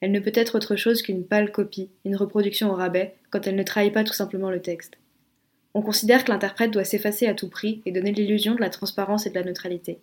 [0.00, 3.56] Elle ne peut être autre chose qu'une pâle copie, une reproduction au rabais, quand elle
[3.56, 4.98] ne trahit pas tout simplement le texte.
[5.74, 9.26] On considère que l'interprète doit s'effacer à tout prix et donner l'illusion de la transparence
[9.26, 9.98] et de la neutralité.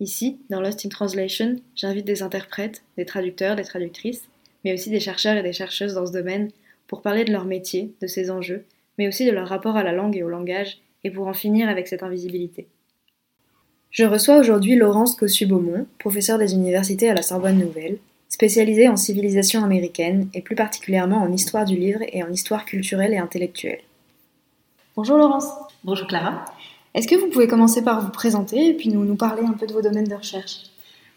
[0.00, 4.28] Ici, dans Lost in Translation, j'invite des interprètes, des traducteurs, des traductrices,
[4.64, 6.50] mais aussi des chercheurs et des chercheuses dans ce domaine
[6.86, 8.64] pour parler de leur métier, de ses enjeux,
[8.98, 11.68] mais aussi de leur rapport à la langue et au langage, et pour en finir
[11.68, 12.66] avec cette invisibilité.
[13.90, 19.62] Je reçois aujourd'hui Laurence Cossu-Beaumont, professeure des universités à la Sorbonne Nouvelle, spécialisée en civilisation
[19.62, 23.80] américaine et plus particulièrement en histoire du livre et en histoire culturelle et intellectuelle.
[24.96, 25.46] Bonjour Laurence.
[25.82, 26.44] Bonjour Clara.
[26.94, 29.66] Est-ce que vous pouvez commencer par vous présenter et puis nous, nous parler un peu
[29.66, 30.64] de vos domaines de recherche?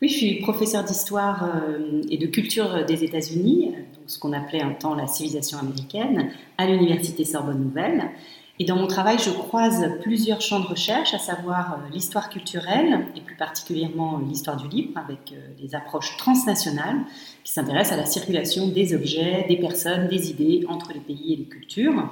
[0.02, 3.74] Oui, je suis professeure d'histoire euh, et de culture des États-Unis,
[4.06, 8.12] ce qu'on appelait un temps la civilisation américaine, à l'université Sorbonne Nouvelle.
[8.60, 13.06] Et dans mon travail, je croise plusieurs champs de recherche, à savoir euh, l'histoire culturelle
[13.16, 16.98] et plus particulièrement l'histoire du livre, avec euh, des approches transnationales
[17.44, 21.36] qui s'intéressent à la circulation des objets, des personnes, des idées entre les pays et
[21.36, 22.10] les cultures.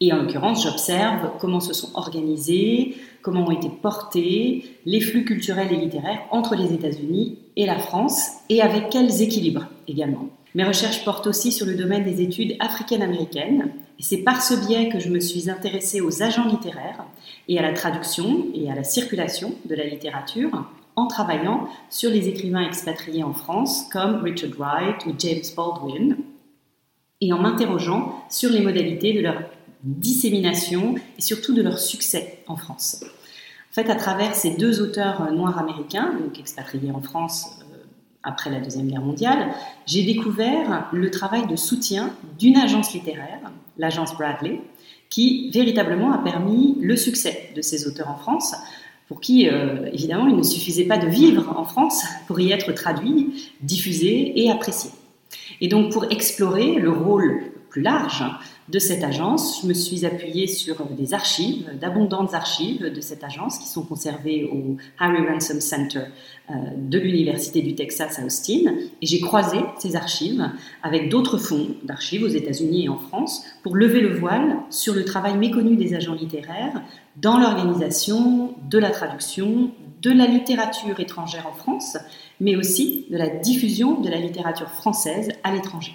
[0.00, 5.72] Et en l'occurrence, j'observe comment se sont organisés, comment ont été portés les flux culturels
[5.72, 10.28] et littéraires entre les États-Unis et la France, et avec quels équilibres également.
[10.54, 14.98] Mes recherches portent aussi sur le domaine des études africaines-américaines, c'est par ce biais que
[14.98, 17.04] je me suis intéressée aux agents littéraires
[17.48, 20.64] et à la traduction et à la circulation de la littérature
[20.96, 26.16] en travaillant sur les écrivains expatriés en France comme Richard Wright ou James Baldwin
[27.20, 29.42] et en m'interrogeant sur les modalités de leur
[29.82, 33.02] dissémination et surtout de leur succès en France.
[33.70, 37.59] En fait, à travers ces deux auteurs noirs américains, donc expatriés en France
[38.22, 39.52] après la Deuxième Guerre mondiale,
[39.86, 43.40] j'ai découvert le travail de soutien d'une agence littéraire,
[43.78, 44.60] l'agence Bradley,
[45.08, 48.54] qui véritablement a permis le succès de ces auteurs en France,
[49.08, 52.72] pour qui, euh, évidemment, il ne suffisait pas de vivre en France pour y être
[52.72, 54.90] traduit, diffusé et apprécié.
[55.60, 58.24] Et donc, pour explorer le rôle plus large
[58.70, 59.62] de cette agence.
[59.62, 64.44] Je me suis appuyée sur des archives, d'abondantes archives de cette agence qui sont conservées
[64.44, 66.04] au Harry Ransom Center
[66.50, 68.74] euh, de l'Université du Texas à Austin.
[69.02, 70.50] Et j'ai croisé ces archives
[70.82, 75.04] avec d'autres fonds d'archives aux États-Unis et en France pour lever le voile sur le
[75.04, 76.82] travail méconnu des agents littéraires
[77.16, 79.72] dans l'organisation de la traduction
[80.02, 81.98] de la littérature étrangère en France,
[82.40, 85.92] mais aussi de la diffusion de la littérature française à l'étranger.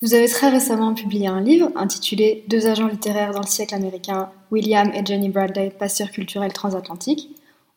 [0.00, 4.30] Vous avez très récemment publié un livre intitulé Deux agents littéraires dans le siècle américain,
[4.52, 7.30] William et Jenny Bradley, passeurs culturels transatlantiques.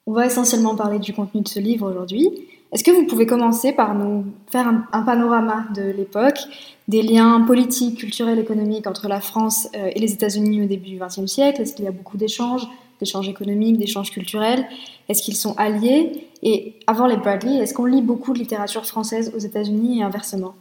[0.05, 2.29] On va essentiellement parler du contenu de ce livre aujourd'hui.
[2.71, 6.37] Est-ce que vous pouvez commencer par nous faire un, panorama de l'époque,
[6.87, 10.99] des liens politiques, culturels, économiques entre la France euh, et les États-Unis au début du
[10.99, 11.63] XXe siècle?
[11.63, 12.67] Est-ce qu'il y a beaucoup d'échanges,
[12.99, 14.67] d'échanges économiques, d'échanges culturels?
[15.09, 16.27] Est-ce qu'ils sont alliés?
[16.43, 20.53] Et avant les Bradley, est-ce qu'on lit beaucoup de littérature française aux États-Unis et inversement?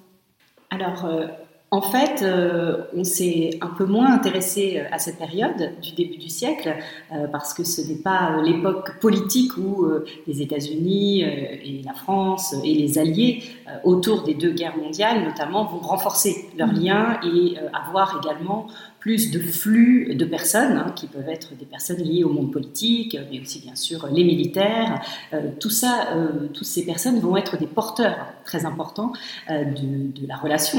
[0.71, 1.27] Alors, euh,
[1.73, 6.17] en fait, euh, on s'est un peu moins intéressé euh, à cette période du début
[6.17, 6.75] du siècle
[7.13, 9.87] euh, parce que ce n'est pas l'époque politique où
[10.27, 13.45] les États-Unis et la France et les Alliés
[13.85, 18.67] autour des deux guerres mondiales notamment vont renforcer leurs liens et avoir également
[19.01, 23.17] plus de flux de personnes, hein, qui peuvent être des personnes liées au monde politique,
[23.31, 25.01] mais aussi bien sûr les militaires.
[25.33, 29.13] Euh, tout ça, euh, toutes ces personnes vont être des porteurs très importants
[29.51, 30.79] euh, de, la relation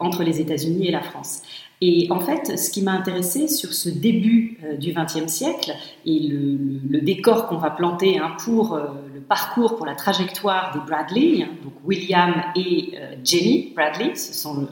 [0.00, 1.42] entre les États-Unis et la France.
[1.80, 5.72] Et en fait, ce qui m'a intéressé sur ce début du XXe siècle
[6.04, 11.42] et le, décor qu'on va planter hein, pour le parcours, pour la trajectoire des Bradley,
[11.42, 12.94] hein, donc William et
[13.24, 14.68] Jenny Bradley, ce sont le,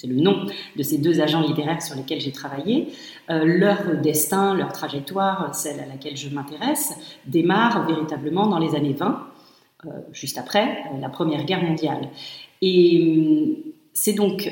[0.00, 2.88] c'est le nom de ces deux agents littéraires sur lesquels j'ai travaillé,
[3.28, 6.94] euh, leur destin, leur trajectoire, celle à laquelle je m'intéresse,
[7.26, 9.26] démarre véritablement dans les années 20,
[9.84, 12.08] euh, juste après euh, la Première Guerre mondiale.
[12.62, 14.50] Et c'est donc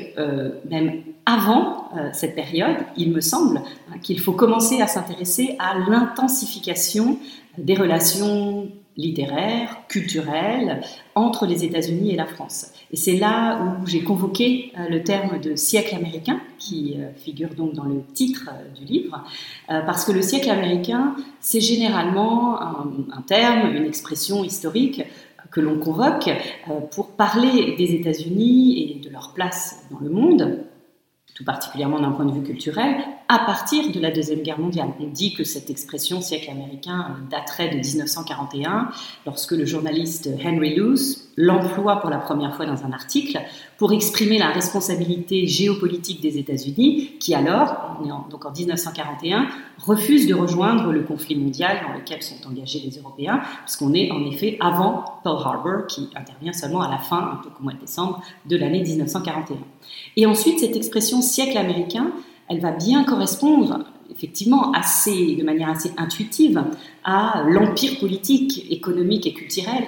[0.69, 7.19] même avant cette période, il me semble, hein, qu'il faut commencer à s'intéresser à l'intensification
[7.57, 8.67] des relations
[8.99, 10.81] littéraire, culturelle
[11.15, 12.73] entre les États-Unis et la France.
[12.91, 17.55] Et c'est là où j'ai convoqué euh, le terme de siècle américain, qui euh, figure
[17.55, 19.23] donc dans le titre euh, du livre,
[19.67, 25.03] parce que le siècle américain, c'est généralement un, terme, une expression historique
[25.51, 26.29] que l'on convoque
[26.91, 30.59] pour parler des États-Unis et de leur place dans le monde
[31.39, 32.97] tout particulièrement d'un point de vue culturel,
[33.31, 34.89] à partir de la Deuxième Guerre mondiale.
[34.99, 38.89] On dit que cette expression siècle américain daterait de 1941,
[39.27, 43.39] lorsque le journaliste Henry Luce l'emploie pour la première fois dans un article
[43.77, 47.99] pour exprimer la responsabilité géopolitique des États-Unis, qui alors,
[48.31, 49.47] donc en 1941,
[49.77, 54.25] refuse de rejoindre le conflit mondial dans lequel sont engagés les Européens, puisqu'on est en
[54.25, 57.79] effet avant Pearl Harbor, qui intervient seulement à la fin, un peu au mois de
[57.79, 59.57] décembre, de l'année 1941.
[60.17, 62.11] Et ensuite, cette expression siècle américain,
[62.49, 66.63] elle va bien correspondre effectivement assez, de manière assez intuitive
[67.03, 69.85] à l'empire politique, économique et culturel,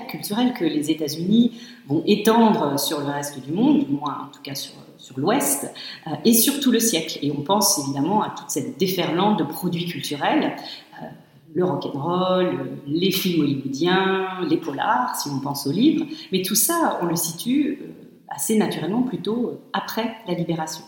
[0.57, 4.55] que les États-Unis vont étendre sur le reste du monde, du moins en tout cas
[4.55, 4.73] sur,
[5.17, 5.69] l'Ouest,
[6.07, 7.19] euh, et sur tout le siècle.
[7.21, 10.55] Et on pense évidemment à toute cette déferlante de produits culturels.
[11.01, 11.05] Euh,
[11.53, 16.99] le rock'n'roll, les films hollywoodiens, les polars, si on pense aux livres, mais tout ça,
[17.01, 17.87] on le situe euh,
[18.29, 20.83] assez naturellement plutôt après la libération.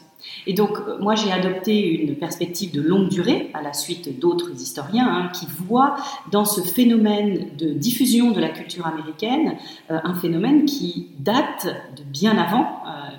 [0.48, 4.52] Et donc, euh, moi, j'ai adopté une perspective de longue durée, à la suite d'autres
[4.52, 5.96] historiens, hein, qui voient
[6.32, 9.56] dans ce phénomène de diffusion de la culture américaine
[9.92, 11.68] euh, un phénomène qui date
[11.98, 13.10] de bien avant euh,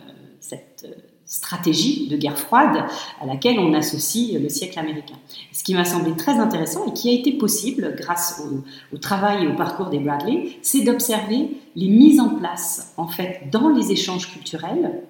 [0.41, 0.87] cette
[1.27, 2.85] stratégie de guerre froide
[3.21, 5.15] à laquelle on associe le siècle américain.
[5.53, 8.63] Ce qui m'a semblé très intéressant et qui a été possible grâce au,
[8.95, 13.49] au travail et au parcours des Bradley, c'est d'observer les mises en place, en fait,
[13.51, 15.03] dans les échanges culturels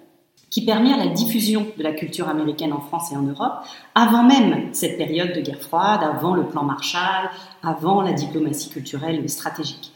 [0.55, 3.55] qui permet la diffusion de la culture américaine en France et en Europe,
[3.97, 7.29] avant même cette période de guerre froide, avant le plan Marshall,
[7.65, 9.91] avant la diplomatie culturelle stratégique.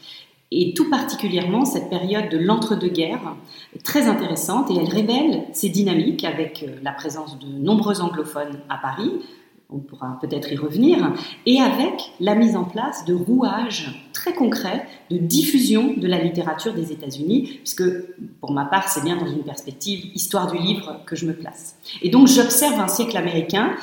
[0.51, 3.37] Et tout particulièrement, cette période de l'entre-deux-guerres
[3.85, 8.75] très intéressante et elle révèle ces dynamiques avec euh, la présence de nombreux anglophones à
[8.79, 9.13] Paris,
[9.71, 11.13] on pourra peut-être y revenir,
[11.45, 16.73] et avec la mise en place de rouages très concrets de diffusion de la littérature
[16.73, 17.83] des États-Unis, puisque
[18.41, 21.75] pour ma part, c'est bien dans une perspective histoire du livre que je me place.
[22.01, 23.75] Et donc j'observe un siècle américain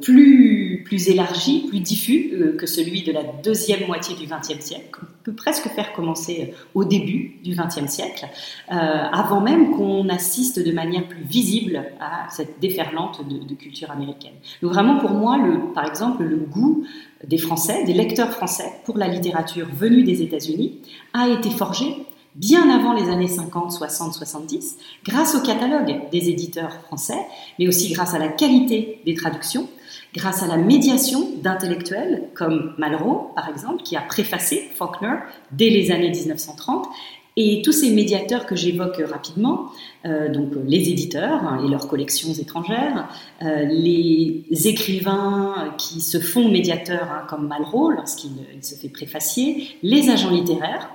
[0.00, 5.00] plus, plus élargi, plus diffus euh, que celui de la deuxième moitié du XXe siècle.
[5.02, 8.26] On peut presque faire commencer au début du XXe siècle,
[8.70, 14.32] euh, avant même qu'on assiste de manière plus visible à cette déferlante de, culture américaine.
[14.62, 15.38] Donc vraiment pour moi,
[15.74, 16.84] par exemple, le goût
[17.26, 20.78] des Français, des lecteurs français pour la littérature venue des États-Unis
[21.12, 26.72] a été forgé bien avant les années 50, 60, 70, grâce au catalogue des éditeurs
[26.86, 27.26] français,
[27.58, 29.68] mais aussi grâce à la qualité des traductions,
[30.14, 35.16] grâce à la médiation d'intellectuels comme Malraux, par exemple, qui a préfacé Faulkner
[35.50, 36.88] dès les années 1930,
[37.36, 39.70] et tous ces médiateurs que j'évoque rapidement,
[40.04, 43.08] euh, donc les éditeurs hein, et leurs collections étrangères,
[43.40, 50.10] euh, les écrivains qui se font médiateurs hein, comme Malraux lorsqu'il se fait préfacier, les
[50.10, 50.90] agents littéraires,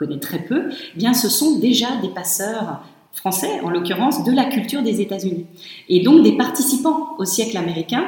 [0.00, 4.46] connaît très peu, eh bien ce sont déjà des passeurs français, en l'occurrence, de la
[4.46, 5.44] culture des États-Unis.
[5.88, 8.04] Et donc des participants au siècle américain.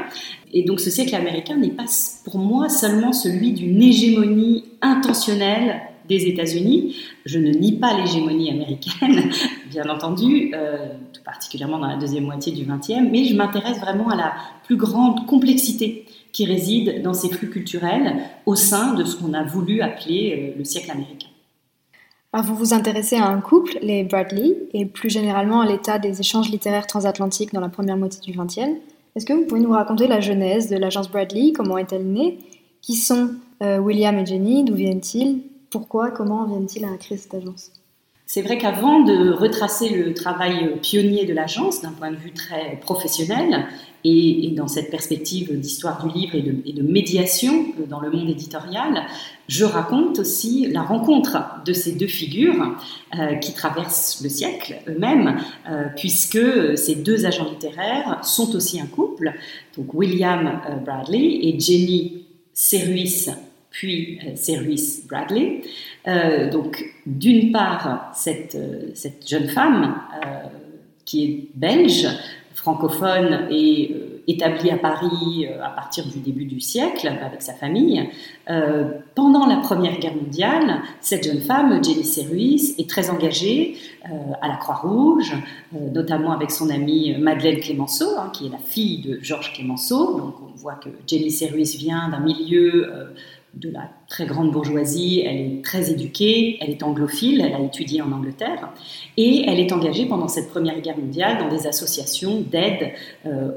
[0.54, 1.84] Et donc ce siècle américain n'est pas
[2.25, 6.96] pour moi seulement celui d'une hégémonie intentionnelle des États-Unis.
[7.26, 9.30] Je ne nie pas l'hégémonie américaine,
[9.70, 14.08] bien entendu, euh, tout particulièrement dans la deuxième moitié du XXe, mais je m'intéresse vraiment
[14.08, 14.32] à la
[14.64, 18.14] plus grande complexité qui réside dans ces flux culturels
[18.46, 21.28] au sein de ce qu'on a voulu appeler euh, le siècle américain
[22.41, 26.51] vous vous intéressez à un couple, les Bradley, et plus généralement à l'état des échanges
[26.51, 28.81] littéraires transatlantiques dans la première moitié du XXe.
[29.15, 32.39] Est-ce que vous pouvez nous raconter la genèse de l'agence Bradley Comment est-elle née
[32.81, 37.71] Qui sont euh, William et Jenny D'où viennent-ils Pourquoi Comment viennent-ils à créer cette agence?
[38.35, 42.81] C'est vrai qu'avant de retracer le travail pionnier de l'agence d'un point de vue très
[42.81, 43.67] professionnel
[44.05, 49.03] et, dans cette perspective d'histoire du livre et de, médiation dans le monde éditorial,
[49.49, 51.37] je raconte aussi la rencontre
[51.67, 52.75] de ces deux figures
[53.19, 55.37] euh, qui traversent le siècle eux-mêmes,
[55.69, 56.41] euh, puisque
[56.79, 59.35] ces deux agents littéraires sont aussi un couple,
[59.77, 62.25] donc William euh, Bradley et Jenny
[62.55, 63.27] Serruis
[63.73, 65.62] puis Serruis Bradley.
[66.50, 68.57] donc, d'une part, cette,
[68.95, 69.97] cette, jeune femme
[71.05, 72.07] qui est belge,
[72.55, 73.95] francophone et
[74.29, 78.09] établi à Paris à partir du début du siècle avec sa famille.
[79.14, 83.76] pendant la Première Guerre mondiale, cette jeune femme, Jenny Serruis, est très engagée
[84.41, 85.35] à la Croix-Rouge,
[85.73, 90.19] notamment avec son amie Madeleine Clémenceau, hein, qui est la fille de Georges Clémenceau.
[90.19, 93.12] Donc on voit que Jenny Serruis vient d'un milieu
[93.54, 98.00] de la très grande bourgeoisie, elle est très éduquée, elle est anglophile, elle a étudié
[98.00, 98.71] en Angleterre,
[99.16, 102.92] et elle est engagée pendant cette Première Guerre mondiale dans des associations d'aide
[103.26, 103.50] euh,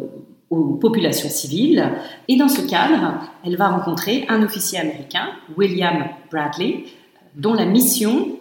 [0.50, 1.92] aux populations civiles.
[2.28, 6.84] Et dans ce cadre, elle va rencontrer un officier américain, William Bradley,
[7.36, 8.38] dont la mission,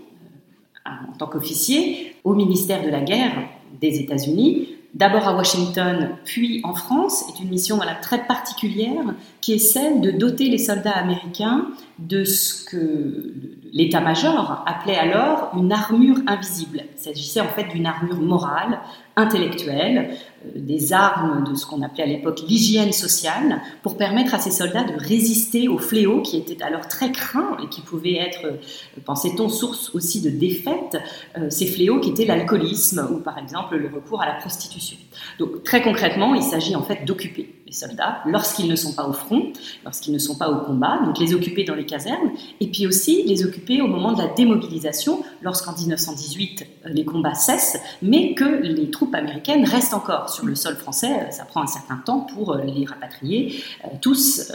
[0.87, 3.49] euh, en tant qu'officier, au ministère de la Guerre
[3.81, 9.05] des États-Unis, d'abord à Washington, puis en France, est une mission très particulière
[9.41, 11.67] qui est celle de doter les soldats américains
[11.99, 13.35] de ce que
[13.73, 16.83] l'état-major appelait alors une armure invisible.
[16.97, 18.81] Il s'agissait en fait d'une armure morale,
[19.17, 20.11] intellectuelle,
[20.45, 24.51] euh, des armes de ce qu'on appelait à l'époque l'hygiène sociale, pour permettre à ces
[24.51, 29.01] soldats de résister aux fléaux qui étaient alors très craints et qui pouvaient être, euh,
[29.05, 30.99] pensait-on, source aussi de défaite,
[31.39, 34.97] euh, ces fléaux qui étaient l'alcoolisme ou par exemple le recours à la prostitution.
[35.39, 39.13] Donc très concrètement, il s'agit en fait d'occuper les soldats lorsqu'ils ne sont pas au
[39.13, 39.53] front,
[39.85, 42.31] lorsqu'ils ne sont pas au combat, donc les occuper dans les casernes,
[42.61, 47.35] et puis aussi les occuper au moment de la démobilisation, lorsqu'en 1918 euh, les combats
[47.35, 51.31] cessent, mais que les troupes américaines restent encore sur le sol français.
[51.31, 54.53] Ça prend un certain temps pour euh, les rapatrier euh, tous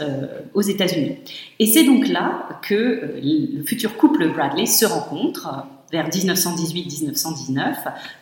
[0.54, 1.16] aux États-Unis.
[1.58, 5.48] Et c'est donc là que le futur couple Bradley se rencontre
[5.92, 7.74] vers 1918-1919,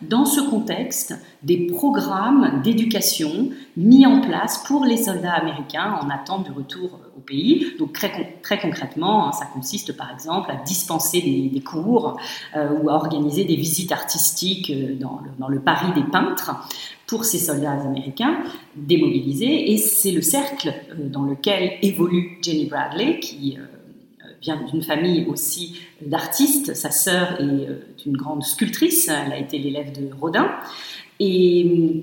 [0.03, 6.45] dans ce contexte, des programmes d'éducation mis en place pour les soldats américains en attente
[6.45, 7.67] du retour au pays.
[7.79, 12.19] Donc très, concrètement, hein, ça consiste par exemple à dispenser des, cours
[12.57, 16.53] euh, ou à organiser des visites artistiques euh, dans le, dans Paris des peintres
[17.07, 18.39] pour ces soldats américains
[18.77, 19.73] démobilisés.
[19.73, 23.59] Et c'est le cercle euh, dans lequel évolue Jenny Bradley, qui
[24.43, 26.75] vient d'une famille aussi d'artistes.
[26.75, 30.51] Sa sœur est euh, une grande sculptrice, elle a été l'élève de Rodin.
[31.21, 32.03] Et euh,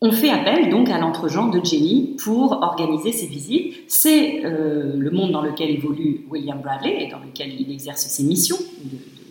[0.00, 3.76] on fait appel donc à l'entre-genre de Jenny pour organiser ces visites.
[3.88, 8.22] C'est euh, le monde dans lequel évolue William Bradley et dans lequel il exerce ses
[8.22, 8.58] missions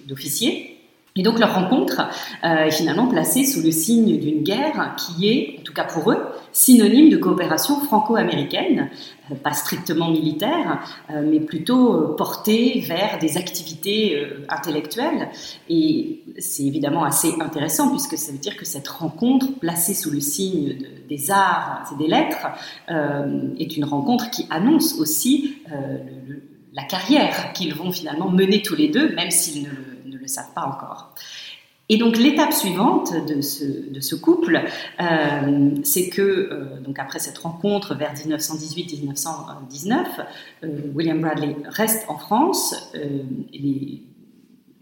[0.07, 0.77] d'officier.
[1.15, 2.07] Et donc leur rencontre
[2.43, 6.19] est finalement placée sous le signe d'une guerre qui est, en tout cas pour eux,
[6.51, 8.89] synonyme de coopération franco-américaine,
[9.31, 10.79] euh, pas strictement militaire,
[11.09, 15.29] euh, mais plutôt euh, portée vers des activités intellectuelles.
[15.69, 20.19] Et c'est évidemment assez intéressant puisque ça veut dire que cette rencontre, placée sous le
[20.19, 20.77] signe
[21.07, 22.47] des arts et des lettres,
[22.87, 25.57] est une rencontre qui annonce aussi
[26.73, 29.67] la carrière qu'ils vont finalement mener tous les deux, même s'ils
[30.05, 31.13] ne le savent pas encore.
[31.91, 34.61] Et donc l'étape suivante de ce, couple,
[35.01, 40.05] euh, c'est que euh, donc après cette rencontre vers 1918-1919,
[40.63, 42.91] euh, William Bradley reste en France.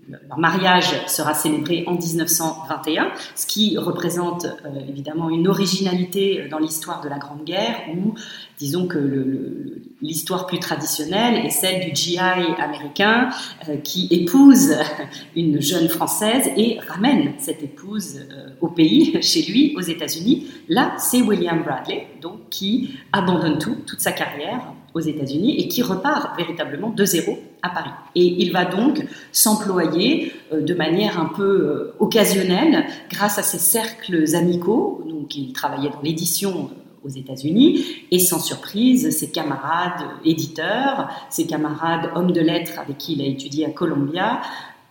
[0.10, 4.46] Leur mariage sera célébré en 1921, ce qui représente
[4.88, 8.14] évidemment une originalité dans l'histoire de la Grande Guerre, où
[8.58, 13.30] disons que l'histoire plus traditionnelle est celle du GI américain
[13.68, 14.76] euh, qui épouse
[15.36, 20.48] une jeune française et ramène cette épouse euh, au pays, chez lui, aux États-Unis.
[20.70, 25.82] Là, c'est William Bradley, donc qui abandonne tout, toute sa carrière aux États-Unis et qui
[25.82, 27.92] repart véritablement de zéro à Paris.
[28.16, 34.36] Et il va donc s'employer euh, de manière un peu occasionnelle grâce à ses cercles
[34.36, 35.04] amicaux.
[35.10, 36.70] Donc, il travaillait dans l'édition
[37.04, 37.86] aux États-Unis.
[38.12, 43.26] Et sans surprise, ses camarades éditeurs, ses camarades hommes de lettres avec qui il a
[43.26, 44.42] étudié à Columbia,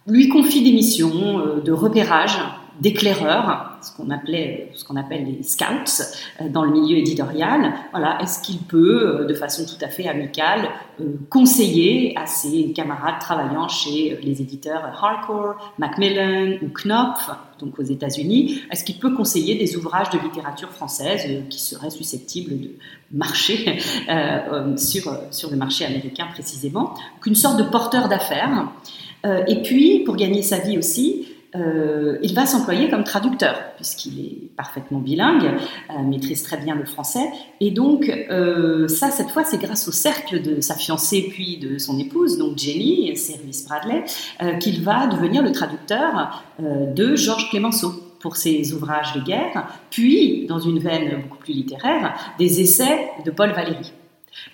[0.07, 2.39] lui confient des missions euh, de repérage
[2.81, 6.03] d'éclaireurs, ce qu'on appelait, ce qu'on appelle les scouts
[6.41, 7.73] euh, dans le milieu éditorial.
[7.93, 10.69] Voilà, est-ce qu'il peut, euh, de façon tout à fait amicale,
[11.01, 17.85] euh, conseiller à ses camarades travaillant chez les éditeurs Harcourt, Macmillan ou Knopf, donc aux
[17.85, 22.71] États-Unis, est-ce qu'il peut conseiller des ouvrages de littérature française qui seraient susceptibles de
[23.13, 23.79] marcher
[24.77, 28.69] sur, sur le marché américain précisément Donc une sorte de porteur d'affaires.
[29.25, 34.57] et puis, pour gagner sa vie aussi, euh, il va s'employer comme traducteur, puisqu'il est
[34.57, 35.45] parfaitement bilingue,
[35.91, 37.31] euh, maîtrise très bien le français.
[37.61, 41.79] Et donc, euh, ça, cette fois, c'est grâce au cercle de sa fiancée puis de
[41.79, 44.05] son épouse, donc Jenny, Service Bradley,
[44.61, 50.59] qu'il va devenir le traducteur de Georges Clémenceau pour ses ouvrages de guerre, puis, dans
[50.59, 53.93] une veine beaucoup plus littéraire, des essais de Paul Valéry.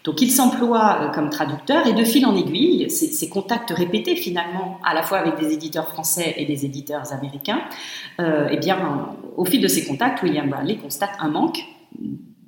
[0.05, 4.79] Donc il s'emploie euh, comme traducteur et de fil en aiguille, ces, contacts répétés finalement
[4.85, 7.61] à la fois avec des éditeurs français et des éditeurs américains,
[8.21, 8.79] euh, eh bien
[9.37, 11.65] au fil de ces contacts, William Bradley constate un manque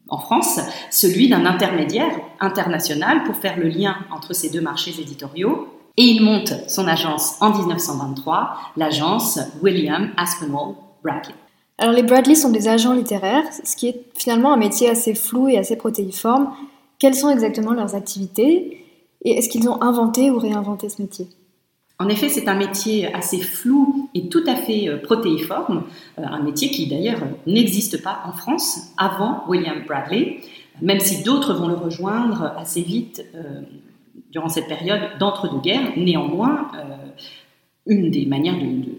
[0.08, 0.60] en France,
[0.90, 5.68] celui d'un intermédiaire international pour faire le lien entre ces deux marchés éditoriaux.
[5.96, 11.34] Et il monte son agence en 1923, l'agence William Aspinwall Bradley.
[11.78, 15.48] Alors les Bradley sont des agents littéraires, ce qui est finalement un métier assez flou
[15.48, 16.52] et assez protéiforme.
[17.04, 18.82] Quelles sont exactement leurs activités
[19.26, 21.26] et est-ce qu'ils ont inventé ou réinventé ce métier?
[21.98, 25.84] En effet, c'est un métier assez flou et tout à fait euh, protéiforme,
[26.18, 30.40] euh, un métier qui d'ailleurs n'existe pas en France avant William Bradley,
[30.80, 33.60] même si d'autres vont le rejoindre assez vite euh,
[34.30, 35.92] durant cette période d'entre-deux-guerres.
[35.98, 36.70] Néanmoins,
[37.84, 38.94] une des manières de,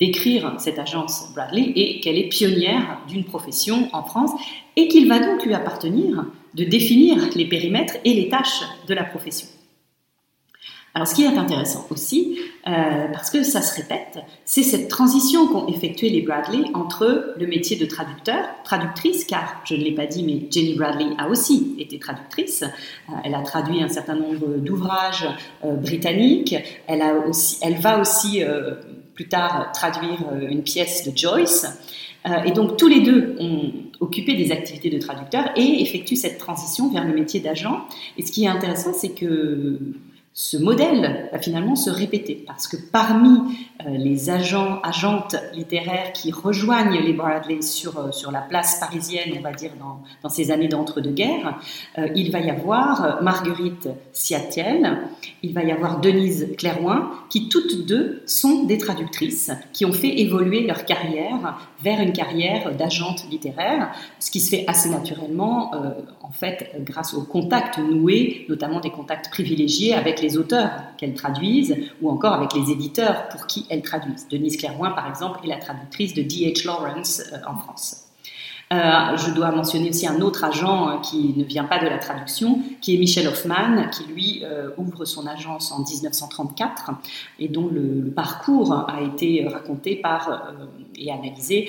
[0.00, 4.30] décrire cette agence Bradley est qu'elle est pionnière d'une profession en France
[4.80, 9.04] et qu'il va donc lui appartenir de définir les périmètres et les tâches de la
[9.04, 9.46] profession.
[10.94, 15.46] Alors, ce qui est intéressant aussi, euh, parce que ça se répète, c'est cette transition
[15.46, 20.06] qu'ont effectué les Bradley entre le métier de traducteur, traductrice, car je ne l'ai pas
[20.06, 22.62] dit, mais Jenny Bradley a aussi été traductrice.
[22.62, 25.28] Euh, elle a traduit un certain nombre d'ouvrages
[25.64, 26.56] euh, britanniques.
[26.88, 28.42] Elle, a aussi, elle va aussi
[29.14, 30.18] plus tard traduire
[30.48, 31.66] une pièce de Joyce.
[32.44, 36.90] Et donc tous les deux ont occupé des activités de traducteur et effectuent cette transition
[36.90, 37.84] vers le métier d'agent.
[38.18, 39.78] Et ce qui est intéressant, c'est que
[40.32, 42.44] ce modèle va finalement se répéter.
[42.46, 43.40] Parce que parmi
[43.84, 49.34] euh, les agents, agentes littéraires qui rejoignent les Bradley sur, euh, sur la place parisienne,
[49.36, 51.58] on va dire dans, dans ces années d'entre-deux-guerres,
[51.98, 55.00] euh, il va y avoir Marguerite Siatiel,
[55.42, 60.20] il va y avoir Denise Clairouin, qui toutes deux sont des traductrices, qui ont fait
[60.20, 65.72] évoluer leur carrière vers une carrière d'agente littéraire, ce qui se fait assez naturellement,
[66.22, 71.76] en fait, grâce aux contacts noués, notamment des contacts privilégiés avec les auteurs qu'elles traduisent,
[72.02, 74.26] ou encore avec les éditeurs pour qui elles traduisent.
[74.28, 76.66] Denise Clairvoin, par exemple, est la traductrice de D.H.
[76.66, 78.06] Lawrence euh, en France.
[78.72, 81.98] Euh, je dois mentionner aussi un autre agent euh, qui ne vient pas de la
[81.98, 84.44] traduction, qui est Michel Hoffman, qui lui
[84.76, 86.92] ouvre son agence en 1934
[87.40, 90.54] et dont le, parcours a été raconté par,
[90.94, 91.68] et analysé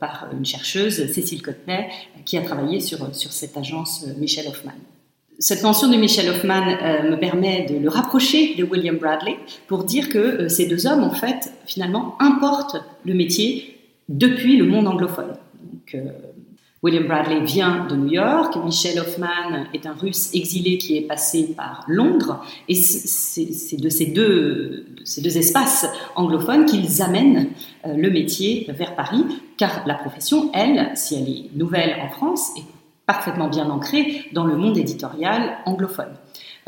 [0.00, 1.88] par une chercheuse, Cécile Cottenay,
[2.24, 4.72] qui a travaillé sur, sur cette agence Michel Hoffman
[5.38, 9.36] cette mention de Michel Hoffman euh, me permet de le rapprocher de William Bradley
[9.68, 14.64] pour dire que euh, ces deux hommes, en fait, finalement, importent le métier depuis le
[14.64, 15.34] monde anglophone.
[15.94, 15.98] Euh,
[16.82, 21.54] William Bradley vient de New York, Michel Hoffman est un russe exilé qui est passé
[21.56, 27.48] par Londres, et c'est de ces deux, ces deux espaces anglophones qu'ils amènent
[27.84, 29.24] le métier vers Paris,
[29.56, 32.77] car la profession, elle, si elle est nouvelle en France, est
[33.08, 36.12] parfaitement bien ancré dans le monde éditorial anglophone.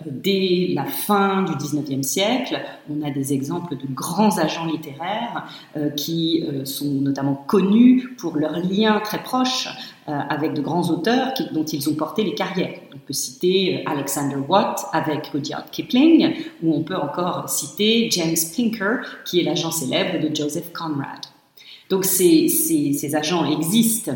[0.01, 5.47] Euh, dès la fin du 19e siècle, on a des exemples de grands agents littéraires
[5.77, 9.69] euh, qui euh, sont notamment connus pour leurs liens très proches
[10.07, 12.81] avec de grands auteurs dont ils ont porté les carrières.
[12.93, 19.03] On peut citer Alexander Watt avec Rudyard Kipling, ou on peut encore citer James Pinker,
[19.25, 21.21] qui est l'agent célèbre de Joseph Conrad.
[21.91, 24.11] Donc ces agents existent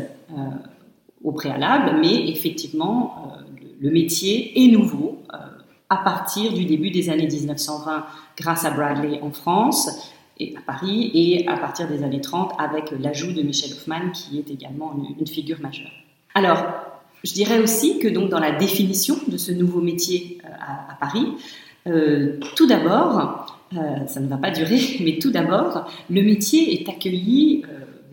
[1.25, 3.41] au préalable, mais effectivement, euh,
[3.81, 5.37] le métier est nouveau euh,
[5.89, 8.05] à partir du début des années 1920
[8.37, 12.91] grâce à Bradley en France et à Paris et à partir des années 30 avec
[12.91, 15.91] l'ajout de Michel Hoffman qui est également une, figure majeure.
[16.35, 16.63] Alors,
[17.23, 20.47] je dirais aussi que donc dans la définition de ce nouveau métier euh,
[20.91, 21.25] à, Paris,
[22.55, 23.59] tout d'abord,
[24.07, 27.63] ça ne va pas durer, mais tout d'abord, le métier est accueilli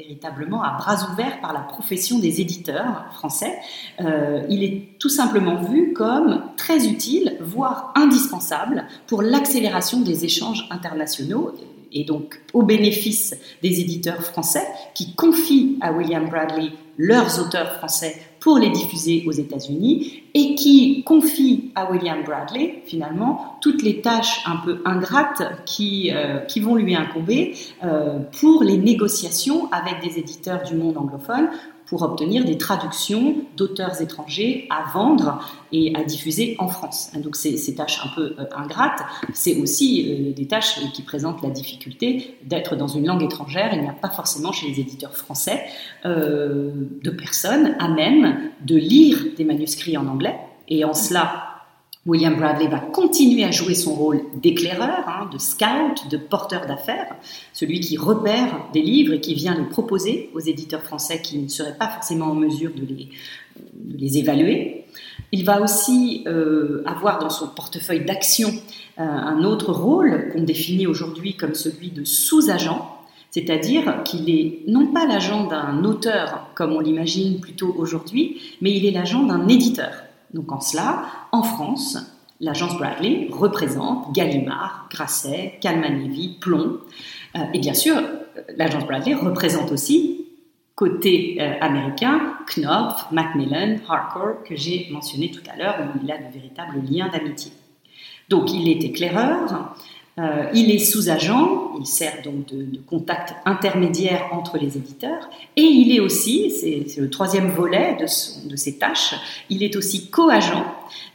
[0.03, 3.55] véritablement à bras ouverts par la profession des éditeurs français.
[4.01, 10.67] Euh, il est tout simplement vu comme très utile, voire indispensable pour l'accélération des échanges
[10.71, 11.55] internationaux
[11.93, 18.17] et donc au bénéfice des éditeurs français qui confient à William Bradley leurs auteurs français
[18.43, 24.43] pour les diffuser aux États-Unis et qui confie à William Bradley finalement toutes les tâches
[24.47, 30.65] un peu ingrates qui, euh, vont lui incomber euh, pour les négociations avec des éditeurs
[30.65, 31.51] du monde anglophone
[31.93, 37.11] pour obtenir des traductions d'auteurs étrangers à vendre et à diffuser en France.
[37.17, 39.03] Donc ces, ces tâches un peu euh, ingrates,
[39.35, 43.75] c'est aussi euh, des tâches qui présentent la difficulté d'être dans une langue étrangère.
[43.75, 45.65] Il n'y a pas forcément chez les éditeurs français
[46.07, 46.71] euh,
[47.03, 50.39] de personnes à même de lire des manuscrits en anglais.
[50.69, 51.52] Et en cela,
[52.05, 57.15] William Bradley va continuer à jouer son rôle d'éclaireur, hein, de scout, de porteur d'affaires,
[57.53, 61.49] celui qui repère des livres et qui vient les proposer aux éditeurs français qui ne
[61.49, 62.85] seraient pas forcément en mesure de
[63.97, 64.85] les, évaluer.
[65.31, 68.49] Il va aussi euh, avoir dans son portefeuille d'action
[68.99, 72.99] euh, un autre rôle qu'on définit aujourd'hui comme celui de sous-agent,
[73.31, 78.87] C'est-à-dire qu'il est non pas l'agent d'un auteur, comme on l'imagine plutôt aujourd'hui, mais il
[78.87, 79.93] est l'agent d'un éditeur.
[80.35, 81.99] Donc en cela, en France,
[82.41, 86.79] l'agence Bradley représente Gallimard, Grasset, Calman-Levy, Plomb.
[87.37, 87.95] Euh, et bien sûr,
[88.57, 90.27] l'agence Bradley représente aussi,
[90.75, 96.19] côté euh, américain, Knopf, Macmillan, Harcourt, que j'ai mentionné tout à l'heure, où il a
[96.19, 97.53] de véritables liens d'amitié.
[98.29, 99.75] Donc il est éclaireur,
[100.19, 105.97] euh, il est sous-agent, il sert donc de, contact intermédiaire entre les éditeurs, et il
[105.97, 109.15] est aussi, c'est le troisième volet de, ses tâches,
[109.49, 110.67] il est aussi co-agent,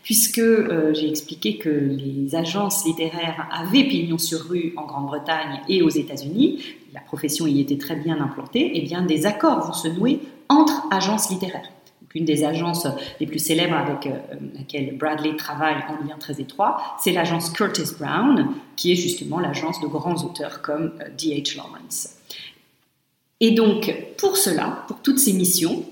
[0.02, 5.84] puisque euh, j'ai expliqué que les agences littéraires avaient pignon sur rue en Grande-Bretagne et
[5.84, 9.90] aux États-Unis, la profession y était très bien implantée, et bien des accords vont se
[9.90, 11.70] nouer entre agences littéraires
[12.18, 12.88] une des agences
[13.20, 14.18] les plus célèbres avec euh,
[14.56, 19.80] laquelle Bradley travaille en lien très étroit, c'est l'agence Curtis Brown, qui est justement l'agence
[19.80, 21.54] de grands auteurs comme D.H.
[21.54, 22.16] Euh, Lawrence.
[23.40, 25.84] Et donc, pour cela, pour toutes ces missions,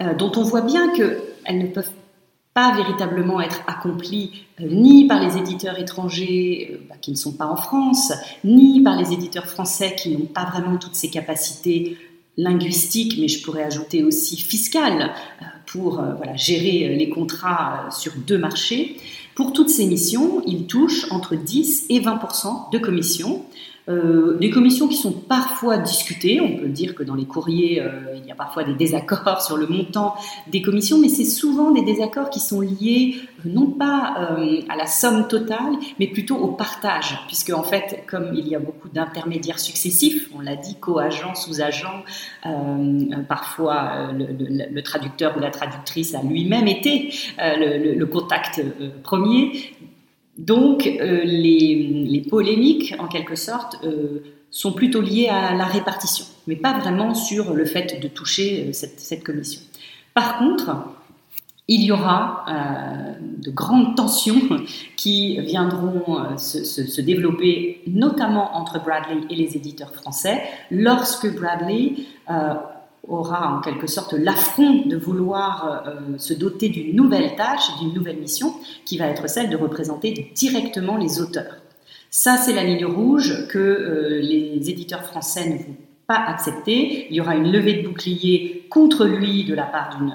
[0.00, 1.90] euh, dont on voit bien qu'elles ne peuvent
[2.54, 7.56] pas véritablement être accomplies ni par les éditeurs étrangers bah, qui ne sont pas en
[7.56, 8.12] France,
[8.44, 11.98] ni par les éditeurs français qui n'ont pas vraiment toutes ces capacités
[12.36, 15.14] linguistiques, mais je pourrais ajouter aussi fiscales,
[15.66, 18.96] pour euh, gérer euh, les contrats euh, sur deux marchés.
[19.34, 23.44] Pour toutes ces missions, il touche entre 10 et 20% de commissions
[23.86, 28.16] euh, des commissions qui sont parfois discutées, on peut dire que dans les courriers, euh,
[28.16, 30.14] il y a parfois des désaccords sur le montant
[30.46, 34.14] des commissions, mais c'est souvent des désaccords qui sont liés euh, non pas
[34.68, 38.58] à la somme totale, mais plutôt au partage, puisque en fait, comme il y a
[38.58, 42.04] beaucoup d'intermédiaires successifs, on l'a dit, co-agents, sous-agents,
[43.28, 48.62] parfois le, traducteur ou la traductrice a lui-même été le, contact
[49.02, 49.52] premier,
[50.38, 54.20] donc euh, les, polémiques, en quelque sorte, euh,
[54.50, 58.72] sont plutôt liées à la répartition, mais pas vraiment sur le fait de toucher euh,
[58.72, 59.60] cette, commission.
[60.12, 60.76] Par contre,
[61.66, 62.44] il y aura
[63.38, 64.38] de grandes tensions
[64.96, 71.94] qui viendront se, développer, notamment entre Bradley et les éditeurs français, lorsque Bradley
[73.08, 78.18] aura en quelque sorte l'affront de vouloir euh, se doter d'une nouvelle tâche, d'une nouvelle
[78.18, 81.56] mission, qui va être celle de représenter directement les auteurs.
[82.10, 87.06] Ça, c'est la ligne rouge que euh, les éditeurs français ne vont pas accepter.
[87.10, 90.12] Il y aura une levée de bouclier contre lui de la part d'une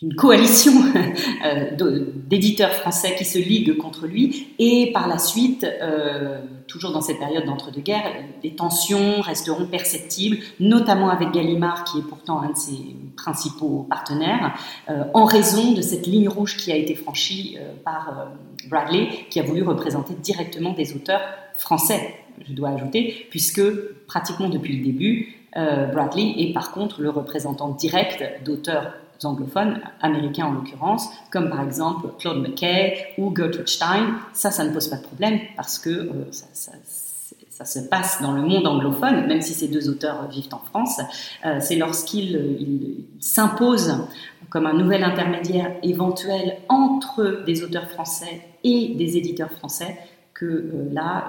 [0.00, 0.72] d'une coalition
[1.46, 4.48] euh, d'éditeurs français qui se liguent contre lui.
[4.58, 11.08] Et par la suite, euh, toujours dans cette période d'entre-deux-guerres, des tensions resteront perceptibles, notamment
[11.08, 14.54] avec Gallimard, qui est pourtant un de ses principaux partenaires,
[14.90, 18.28] euh, en raison de cette ligne rouge qui a été franchie par
[18.68, 21.22] Bradley, qui a voulu représenter directement des auteurs
[21.56, 23.62] français, je dois ajouter, puisque
[24.06, 28.92] pratiquement depuis le début, Bradley est par contre le représentant direct d'auteurs
[29.24, 34.18] anglophones, américains en l'occurrence, comme par exemple Claude McKay ou Gertrude Stein.
[34.32, 38.42] Ça, ça ne pose pas de problème parce que euh, ça, se passe dans le
[38.42, 41.00] monde anglophone, même si ces deux auteurs vivent en France.
[41.44, 44.06] Euh, c'est lorsqu'ils s'imposent
[44.50, 49.96] comme un nouvel intermédiaire éventuel entre des auteurs français et des éditeurs français
[50.34, 51.28] que euh, là,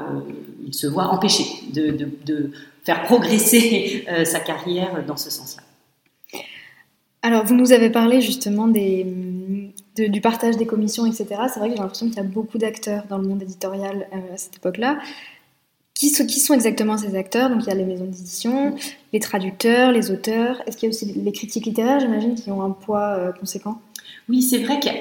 [0.65, 2.51] il se voit empêché de, de
[2.83, 5.63] faire progresser sa carrière dans ce sens-là.
[7.27, 9.05] Alors, vous nous avez parlé justement des,
[9.97, 11.27] du partage des commissions, etc.
[11.53, 14.33] C'est vrai que j'ai l'impression qu'il y a beaucoup d'acteurs dans le monde éditorial euh,
[14.33, 14.97] à cette époque-là.
[15.93, 17.49] Qui, sont exactement ces acteurs?
[17.49, 18.75] Donc, il y a les maisons d'édition,
[19.11, 20.61] les traducteurs, les auteurs.
[20.65, 23.81] Est-ce qu'il y a aussi les critiques littéraires, j'imagine, qui ont un poids euh, conséquent?
[24.29, 24.93] Oui, c'est vrai qu'il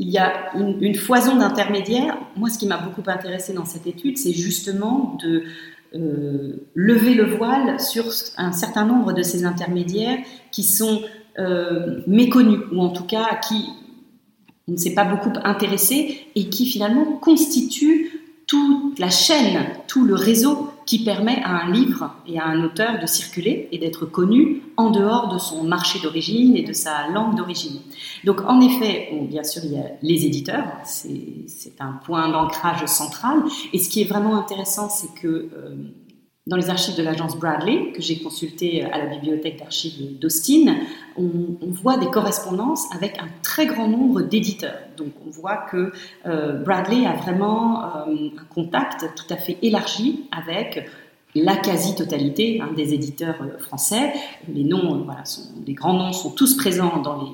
[0.00, 2.18] y a une, foison d'intermédiaires.
[2.36, 5.44] Moi, ce qui m'a beaucoup intéressé dans cette étude, c'est justement de
[5.94, 8.06] euh, lever le voile sur
[8.38, 10.18] un certain nombre de ces intermédiaires
[10.50, 11.00] qui sont
[11.38, 13.66] euh, méconnus, ou en tout cas qui
[14.66, 20.14] on ne s'est pas beaucoup intéressé, et qui finalement constitue toute la chaîne, tout le
[20.14, 24.62] réseau qui permet à un livre et à un auteur de circuler et d'être connu
[24.76, 27.80] en dehors de son marché d'origine et de sa langue d'origine.
[28.24, 33.42] Donc en effet, bien sûr, il y a les éditeurs, c'est un point d'ancrage central,
[33.72, 35.28] et ce qui est vraiment intéressant, c'est que...
[35.28, 35.74] Euh,
[36.46, 40.76] dans les archives de l'agence Bradley, que j'ai consulté à la bibliothèque d'archives d'Austin,
[41.16, 44.78] on, voit des correspondances avec un très grand nombre d'éditeurs.
[44.96, 45.92] Donc on voit que
[46.26, 50.88] euh, Bradley a vraiment euh, un contact tout à fait élargi avec
[51.34, 54.12] la quasi-totalité hein, des éditeurs euh, français.
[54.48, 55.24] Les noms, voilà,
[55.66, 57.30] les grands noms sont tous présents dans les,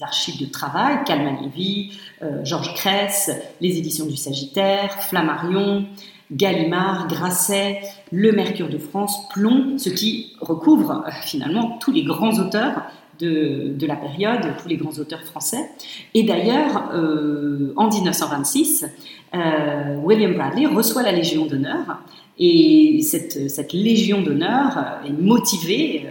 [0.00, 1.96] archives de travail, Calman Levy,
[2.42, 5.86] Georges Cress, les éditions du Sagittaire, Flammarion,
[6.32, 12.82] Gallimard, Grasset, Le Mercure de France, Plomb, ce qui recouvre finalement tous les grands auteurs
[13.22, 15.70] de, la période, tous les grands auteurs français.
[16.14, 16.90] Et d'ailleurs,
[17.76, 18.86] en 1926,
[20.02, 22.02] William Bradley reçoit la Légion d'honneur
[22.38, 26.06] et cette, Légion d'honneur est motivée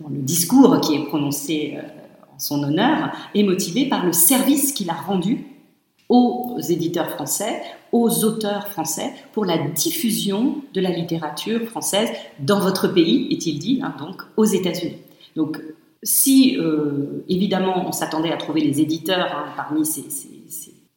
[0.00, 1.82] dans le discours qui est prononcé euh,
[2.34, 5.44] en son honneur, est motivé par le service qu'il a rendu
[6.08, 7.60] aux éditeurs français,
[7.92, 12.08] aux auteurs français, pour la diffusion de la littérature française
[12.40, 14.96] dans votre pays, est-il dit, hein, donc aux États-Unis.
[15.36, 15.60] Donc,
[16.02, 20.04] si euh, évidemment on s'attendait à trouver les éditeurs hein, parmi ces,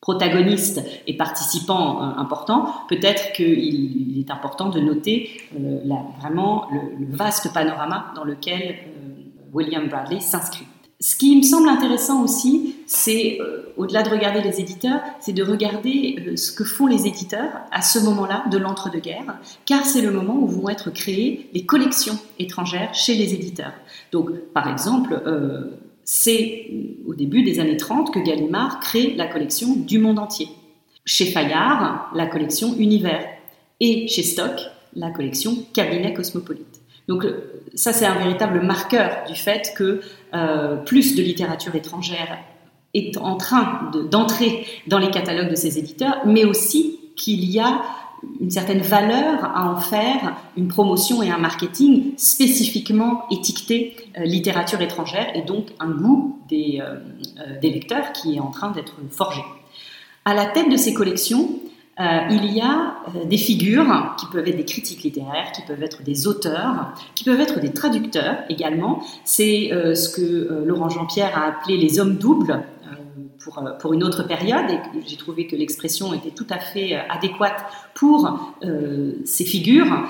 [0.01, 5.79] protagonistes et participants euh, importants, peut-être qu'il est important de noter euh,
[6.19, 8.79] vraiment le, vaste panorama dans lequel
[9.53, 10.65] William Bradley s'inscrit.
[11.03, 13.37] Ce qui me semble intéressant aussi, c'est,
[13.75, 17.99] au-delà de regarder les éditeurs, c'est de regarder ce que font les éditeurs à ce
[17.99, 23.15] moment-là de l'entre-deux-guerres, car c'est le moment où vont être créées les collections étrangères chez
[23.15, 23.73] les éditeurs.
[24.13, 25.21] Donc, par exemple,
[26.05, 26.71] c'est
[27.05, 30.47] au début des années 30 que Gallimard crée la collection du monde entier.
[31.03, 33.27] Chez Fayard, la collection Univers.
[33.81, 34.57] Et chez Stock,
[34.95, 36.79] la collection Cabinet Cosmopolite.
[37.09, 37.25] Donc
[37.75, 40.01] ça, c'est un véritable marqueur du fait que
[40.33, 42.37] euh, plus de littérature étrangère
[42.93, 47.81] est en train d'entrer dans les catalogues de ces éditeurs, mais aussi qu'il y a
[48.39, 54.81] une certaine valeur à en faire une promotion et un marketing spécifiquement étiqueté euh, littérature
[54.81, 56.99] étrangère et donc un goût des, euh,
[57.59, 59.41] des lecteurs qui est en train d'être forgé.
[60.25, 61.59] À la tête de ces collections,
[61.99, 66.27] il y a des figures qui peuvent être des critiques littéraires, qui peuvent être des
[66.27, 69.03] auteurs, qui peuvent être des traducteurs également.
[69.23, 72.63] C'est ce que Laurent Jean-Pierre a appelé les hommes doubles
[73.43, 76.95] pour, euh, pour, une autre période et j'ai trouvé que l'expression était tout à fait
[76.95, 80.07] euh, adéquate pour euh, ces figures.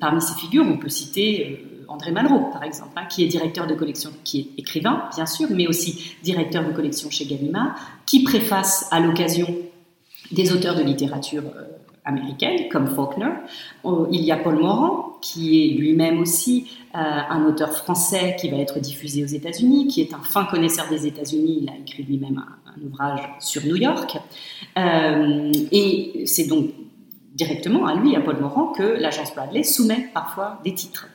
[0.00, 3.74] parmi ces figures, on peut citer André Malraux, par exemple, hein, qui est directeur de
[3.74, 8.88] collection, qui est écrivain, bien sûr, mais aussi directeur de collection chez Gallimard, qui préface
[8.90, 9.46] à l'occasion
[10.32, 11.44] des auteurs de littérature
[12.08, 13.32] américaine, comme Faulkner.
[14.10, 18.56] Il y a Paul Morand, qui est lui-même aussi euh, un auteur français qui va
[18.56, 21.60] être diffusé aux États-Unis, qui est un fin connaisseur des États-Unis.
[21.62, 24.18] Il a écrit lui-même un, ouvrage sur New York.
[24.78, 26.70] Euh, et c'est donc
[27.34, 31.08] directement à lui, à Paul Morand, que l'agence Bradley soumet parfois des titres.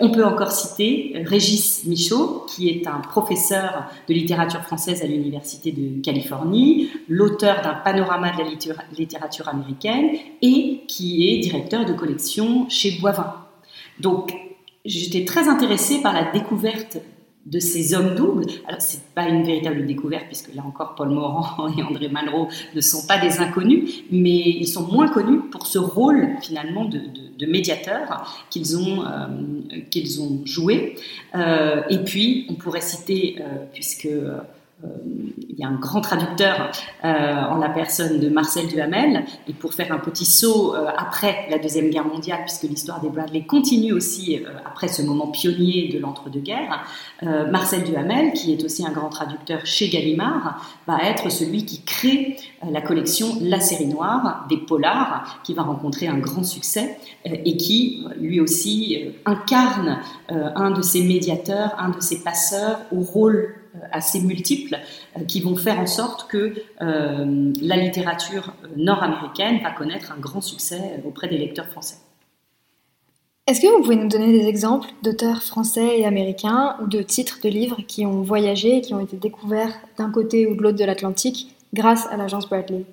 [0.00, 5.72] On peut encore citer Régis Michaud, qui est un professeur de littérature française à l'Université
[5.72, 12.68] de Californie, l'auteur d'un panorama de la littérature américaine et qui est directeur de collection
[12.68, 13.34] chez Boivin.
[13.98, 14.32] Donc,
[14.84, 16.98] j'étais très intéressée par la découverte
[17.50, 18.44] de ces hommes doubles.
[18.66, 22.80] Alors, c'est pas une véritable découverte, puisque là encore, Paul Morand et André Malraux ne
[22.80, 27.00] sont pas des inconnus, mais ils sont moins connus pour ce rôle, finalement, de,
[27.38, 29.26] de, médiateur qu'ils ont, euh,
[29.90, 30.96] qu'ils ont joué.
[31.34, 34.08] Euh, et puis, on pourrait citer, euh, puisque
[35.58, 36.70] il y a un grand traducteur
[37.04, 39.24] euh, en la personne de Marcel Duhamel.
[39.48, 43.08] Et pour faire un petit saut euh, après la Deuxième Guerre mondiale, puisque l'histoire des
[43.08, 46.84] Bradley continue aussi après ce moment pionnier de l'entre-deux-guerres,
[47.22, 52.36] Marcel Duhamel, qui est aussi un grand traducteur chez Gallimard, va être celui qui crée
[52.62, 58.04] la collection La série noire des polars, qui va rencontrer un grand succès et qui,
[58.20, 63.57] lui aussi, incarne un de ces médiateurs, un de ces passeurs au rôle euh,
[63.92, 64.78] assez multiples
[65.16, 70.40] euh, qui vont faire en sorte que euh, la littérature nord-américaine va connaître un grand
[70.40, 71.96] succès auprès des lecteurs français.
[73.46, 77.38] Est-ce que vous pouvez nous donner des exemples d'auteurs français et américains ou de titres
[77.42, 80.76] de livres qui ont voyagé et qui ont été découverts d'un côté ou de l'autre
[80.76, 82.84] de l'Atlantique grâce à l'agence Bradley?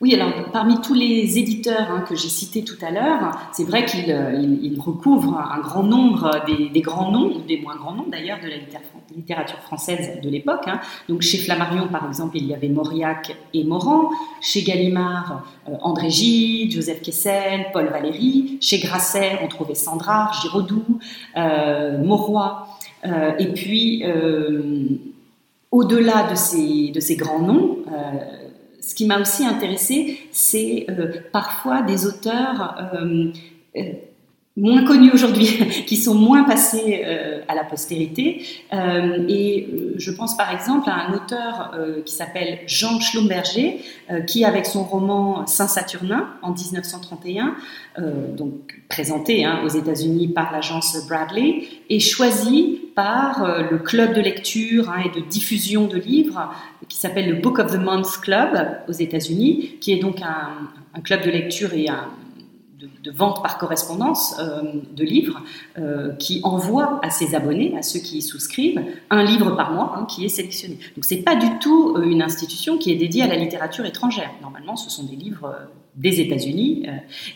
[0.00, 3.84] Oui, alors parmi tous les éditeurs hein, que j'ai cités tout à l'heure, c'est vrai
[3.84, 8.38] qu'ils euh, recouvrent un grand nombre des, grands noms, ou des moins grands noms d'ailleurs,
[8.40, 8.97] de la littérature
[9.62, 10.64] française de l'époque.
[10.66, 10.80] Hein.
[11.08, 14.10] Donc chez Flammarion, par exemple, il y avait Mauriac et Morand.
[14.40, 18.58] Chez Gallimard, euh, André Gide, Joseph Kessel, Paul Valéry.
[18.60, 20.98] Chez Grasset, on trouvait Sandra, Giraudoux,
[21.36, 22.66] euh, Mauroy.
[23.06, 24.04] Euh, et puis,
[25.70, 27.78] au-delà de ces, de ces grands noms,
[28.80, 30.86] ce qui m'a aussi intéressé, c'est
[31.32, 32.76] parfois des auteurs
[34.58, 35.46] moins connus aujourd'hui,
[35.86, 37.04] qui sont moins passés
[37.48, 38.42] à la postérité.
[38.72, 43.80] et je pense par exemple à un auteur qui s'appelle Jean Schlumberger,
[44.26, 47.54] qui avec son roman Saint-Saturnin en 1931,
[48.36, 54.90] donc présenté hein, aux États-Unis par l'agence Bradley, est choisi par le club de lecture
[54.90, 56.52] hein, et de diffusion de livres
[56.88, 58.50] qui s'appelle le Book of the Month Club
[58.88, 62.08] aux États-Unis, qui est donc un club de lecture et un,
[62.78, 64.62] de, vente par correspondance euh,
[64.94, 65.42] de livres
[65.78, 69.94] euh, qui envoie à ses abonnés, à ceux qui y souscrivent, un livre par mois
[69.96, 70.78] hein, qui est sélectionné.
[70.94, 74.30] Donc c'est pas du tout euh, une institution qui est dédiée à la littérature étrangère.
[74.42, 75.54] Normalement, ce sont des livres
[75.96, 76.86] des États-Unis.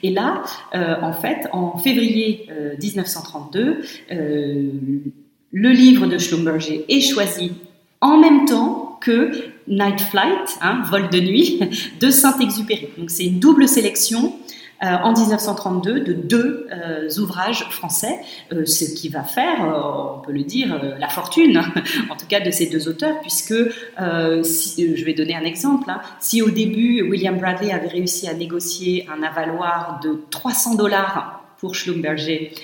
[0.04, 2.48] et là, en fait, en février
[2.80, 7.52] 1932, le livre de Schlumberger est choisi
[8.00, 9.32] en même temps que
[9.66, 11.60] Night Flight, hein, vol de nuit,
[12.00, 12.88] de Saint-Exupéry.
[12.98, 14.34] Donc c'est une double sélection
[14.82, 18.18] en 1932 de deux euh, ouvrages français,
[18.52, 21.62] euh, ce qui va faire, on peut le dire, la fortune,
[22.10, 26.42] en tout cas de ces deux auteurs, puisque, je vais donner un exemple, hein, si
[26.42, 32.52] au début William Bradley avait réussi à négocier un avaloir de 300 dollars pour Schlumberger
[32.52, 32.58] euh,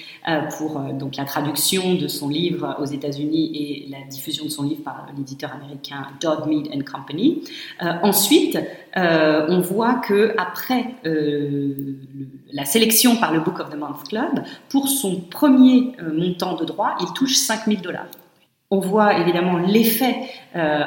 [0.56, 4.62] pour euh, donc la traduction de son livre aux États-Unis et la diffusion de son
[4.64, 7.42] livre par l'éditeur américain Dodd Mead and Company.
[7.82, 8.58] Euh, ensuite,
[8.96, 10.94] on voit que après
[12.52, 16.96] la sélection par le Book of the Month Club, pour son premier montant de droit,
[17.00, 18.08] il touche 5000 dollars.
[18.72, 20.16] On voit évidemment l'effet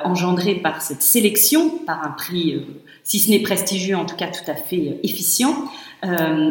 [0.03, 2.65] engendré par cette sélection, par un prix,
[3.03, 5.55] si ce n'est prestigieux, en tout cas tout à fait efficient.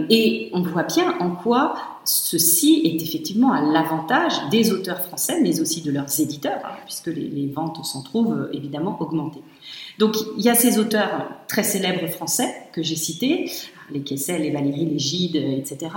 [0.08, 1.74] et on voit bien en quoi
[2.10, 7.06] ceci est effectivement à l'avantage des auteurs français, mais aussi de leurs éditeurs, hein, puisque
[7.06, 9.42] les, ventes s'en trouvent euh, évidemment augmentées.
[9.98, 13.50] Donc il y a ces auteurs très célèbres français que j'ai cités,
[13.92, 15.90] les Kessel, les Valérie, les Gide, etc.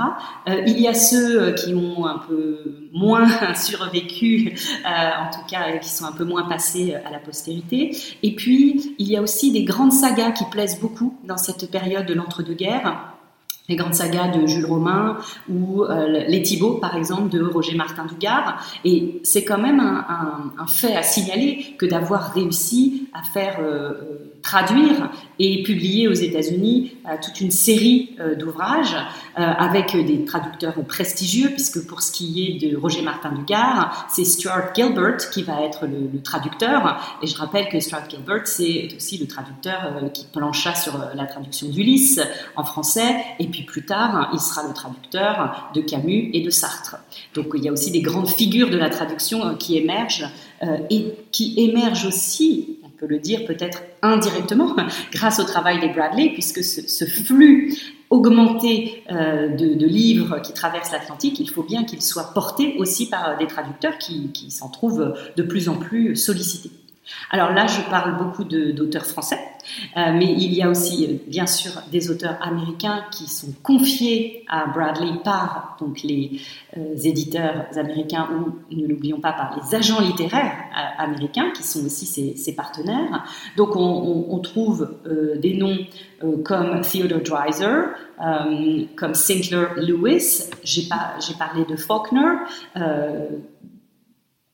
[0.48, 5.78] Euh, il y a ceux euh, qui ont un peu moins survécu, en tout cas
[5.80, 7.96] qui sont un peu moins passés à la postérité.
[8.22, 12.06] Et puis il y a aussi des grandes sagas qui plaisent beaucoup dans cette période
[12.06, 13.13] de l'entre-deux-guerres
[13.70, 15.18] les grandes sagas de Jules Romain
[15.50, 18.62] ou euh, les Thibauts, par exemple, de Roger Martin Dugard.
[18.84, 23.94] Et c'est quand même un, fait à signaler que d'avoir réussi à faire euh,
[24.44, 28.96] traduire et publier aux États-Unis toute une série d'ouvrages
[29.36, 34.76] avec des traducteurs prestigieux, puisque pour ce qui est de Roger Martin Dugard, c'est Stuart
[34.76, 37.18] Gilbert qui va être le, traducteur.
[37.22, 41.70] Et je rappelle que Stuart Gilbert, c'est aussi le traducteur qui plancha sur la traduction
[41.70, 42.20] d'Ulysse
[42.56, 46.98] en français et puis plus tard, il sera le traducteur de Camus et de Sartre.
[47.34, 50.30] Donc il y a aussi des grandes figures de la traduction euh, qui émergent
[50.62, 54.76] euh, et qui émergent aussi, peut le dire peut-être indirectement,
[55.12, 57.76] grâce au travail des Bradley, puisque ce, flux
[58.10, 63.38] augmenté euh, de, livres qui traversent l'Atlantique, il faut bien qu'il soit porté aussi par
[63.38, 66.72] des traducteurs qui s'en trouvent de plus en plus sollicités.
[67.32, 69.40] Alors là, je parle beaucoup d'auteurs français,
[69.98, 74.46] euh, mais il y a aussi, euh, bien sûr, des auteurs américains qui sont confiés
[74.50, 76.40] à Bradley par donc, les
[76.78, 80.56] euh, éditeurs américains ou, ne l'oublions pas, par les agents littéraires
[80.98, 83.26] américains qui sont aussi ses, partenaires.
[83.58, 84.98] Donc on, trouve
[85.42, 85.78] des noms
[86.44, 87.84] comme Theodore Dreiser,
[88.96, 92.36] comme Sinclair Lewis, j'ai parlé de Faulkner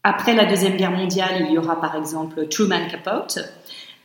[0.04, 3.40] après la Deuxième Guerre mondiale, il y aura par exemple Truman Capote.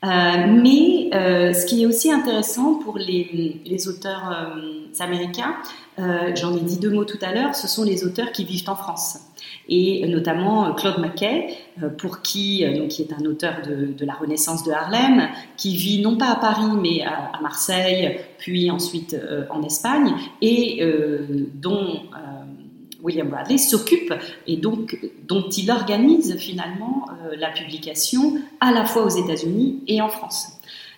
[0.05, 0.09] Euh,
[0.49, 5.55] mais euh, ce qui est aussi intéressant pour les, auteurs euh, américains,
[5.97, 8.75] j'en ai dit deux mots tout à l'heure, ce sont les auteurs qui vivent en
[8.75, 9.19] France.
[9.69, 11.57] Et notamment Claude Mackay,
[11.99, 16.17] pour qui, donc, qui est un auteur de, la Renaissance de Harlem, qui vit non
[16.17, 19.17] pas à Paris mais à, à Marseille, puis ensuite
[19.51, 20.85] en Espagne, et
[21.55, 22.01] dont
[23.05, 24.15] William Bradley s'occupe
[24.47, 30.01] et donc dont il organise finalement euh, la publication à la fois aux États-Unis et
[30.01, 30.49] en France.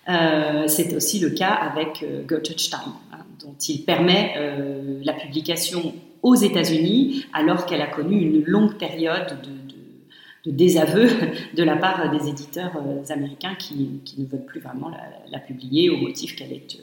[0.08, 4.34] Euh, c'est aussi le cas avec euh, Gertrude Stein, hein, dont il permet
[5.02, 9.38] la publication aux États-Unis alors qu'elle a connu une longue période
[10.44, 11.08] de, désaveu
[11.54, 12.72] de la part des éditeurs
[13.10, 14.92] américains qui, ne veulent plus vraiment
[15.30, 16.78] la publier au motif qu'elle est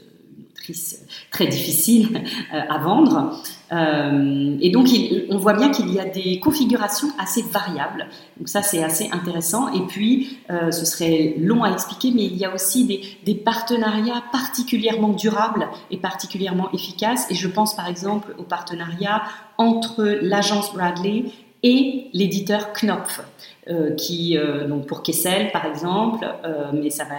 [1.32, 2.24] très difficile
[2.54, 3.40] euh, à vendre.
[3.72, 4.88] Euh, et donc,
[5.30, 8.08] on voit bien qu'il y a des configurations assez variables.
[8.38, 9.74] Donc ça, c'est assez intéressant.
[9.74, 13.36] Et puis, euh, ce serait long à expliquer, mais il y a aussi des, des,
[13.36, 17.26] partenariats particulièrement durables et particulièrement efficaces.
[17.30, 19.24] Et je pense par exemple au partenariat
[19.58, 21.26] entre l'agence Bradley
[21.64, 23.22] et l'éditeur Knopf.
[23.70, 27.16] Euh, qui, euh, donc pour Kessel par exemple, euh, mais ça va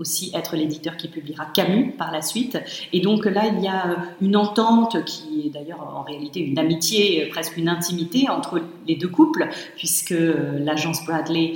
[0.00, 2.58] aussi être l'éditeur qui publiera Camus par la suite.
[2.92, 7.26] Et donc là, il y a une entente qui est d'ailleurs en réalité une amitié,
[7.26, 10.16] presque une intimité entre les deux couples, puisque
[10.58, 11.52] l'agence Bradley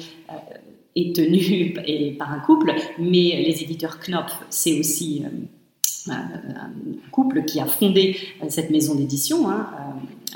[0.95, 1.75] est tenue
[2.17, 5.25] par un couple, mais les éditeurs Knopf, c'est aussi
[6.09, 6.71] un
[7.11, 8.17] couple qui a fondé
[8.51, 9.51] cette maison d'édition.
[9.51, 9.67] Hein,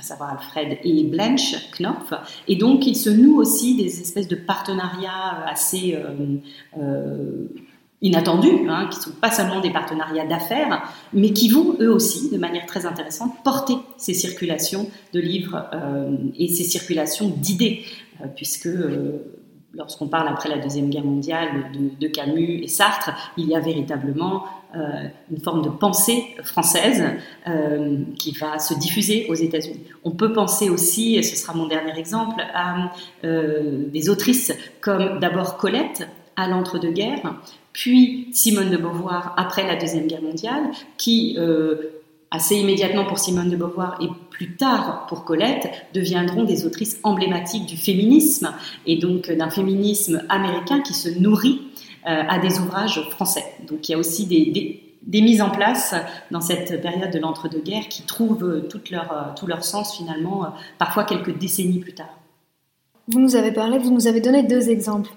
[0.02, 2.12] à savoir Alfred et Blanche Knopf.
[2.48, 6.38] Et donc, il se noue aussi des espèces de partenariats assez euh,
[6.76, 7.46] euh,
[8.02, 10.82] inattendus, hein, qui sont pas seulement des partenariats d'affaires,
[11.12, 16.10] mais qui vont eux aussi, de manière très intéressante, porter ces circulations de livres euh,
[16.36, 17.84] et ces circulations d'idées,
[18.20, 19.18] euh, puisque euh,
[19.74, 21.70] lorsqu'on parle après la Deuxième Guerre mondiale
[22.00, 24.44] de, Camus et Sartre, il y a véritablement
[25.30, 27.04] une forme de pensée française
[28.18, 29.80] qui va se diffuser aux États-Unis.
[30.04, 32.90] On peut penser aussi, ce sera mon dernier exemple, à
[33.22, 37.34] des autrices comme d'abord Colette, à l'entre-deux-guerres,
[37.72, 42.01] puis Simone de Beauvoir après la Deuxième Guerre mondiale, qui, euh,
[42.32, 47.66] assez immédiatement pour Simone de Beauvoir et plus tard pour Colette, deviendront des autrices emblématiques
[47.66, 48.52] du féminisme,
[48.86, 51.60] et donc d'un féminisme américain qui se nourrit
[52.08, 53.44] euh, à des ouvrages français.
[53.68, 55.94] Donc il y a aussi des, des, mises en place
[56.30, 60.46] dans cette période de l'entre-deux-guerres qui trouvent toute leur, tout leur sens finalement,
[60.78, 62.18] parfois quelques décennies plus tard.
[63.08, 65.10] Vous nous avez parlé, vous nous avez donné deux exemples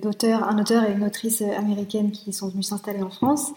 [0.00, 3.52] d'auteurs, un auteur et une autrice américaine qui sont venus s'installer en France.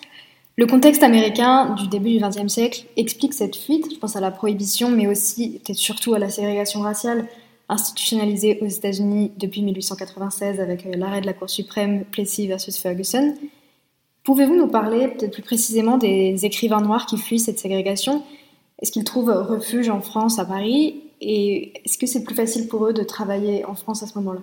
[0.60, 4.32] Le contexte américain du début du XXe siècle explique cette fuite, je pense à la
[4.32, 7.28] prohibition, mais aussi peut-être surtout à la ségrégation raciale
[7.70, 13.36] institutionnalisée aux États-Unis depuis 1896 avec euh, l'arrêt de la Cour suprême Plessy versus Ferguson.
[14.24, 18.24] Pouvez-vous nous parler peut-être plus précisément des écrivains noirs qui fuient cette ségrégation?
[18.82, 21.04] Est-ce qu'ils trouvent refuge en France, à Paris?
[21.22, 24.42] Et est-ce que c'est plus facile pour eux de travailler en France à ce moment-là?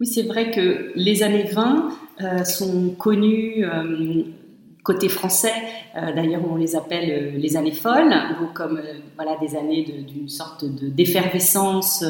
[0.00, 1.90] Oui, c'est vrai que les années 20
[2.20, 4.24] euh, sont connues euh,
[4.86, 5.52] côté français,
[5.96, 8.14] euh, d'ailleurs on les appelle euh, les années folles,
[8.54, 12.04] comme euh, voilà des années d'une sorte de d'effervescence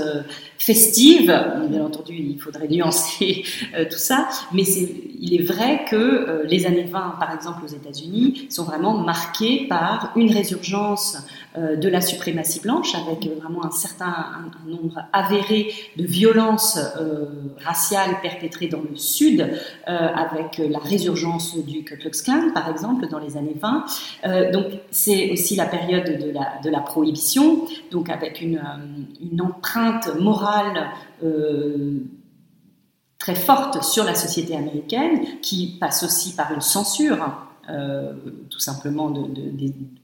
[0.58, 1.26] festive.
[1.68, 3.44] Bien entendu, il faudrait nuancer
[3.90, 8.64] tout ça, mais il est vrai que les années 20, par exemple aux États-Unis, sont
[8.64, 11.18] vraiment marquées par une résurgence
[11.56, 14.14] de la suprématie blanche, avec vraiment un certain
[14.66, 16.78] nombre avéré de violences
[17.64, 19.48] raciales perpétrées dans le Sud,
[19.86, 23.84] avec la résurgence du Ku Klux Klan, par exemple, dans les années 20.
[24.24, 26.04] Euh, donc, c'est aussi la période
[26.62, 28.56] de la, prohibition, donc avec euh,
[29.20, 30.45] une empreinte morale
[31.22, 31.98] euh,
[33.18, 38.12] très forte sur la société américaine, qui passe aussi par une censure euh,
[38.48, 39.12] tout simplement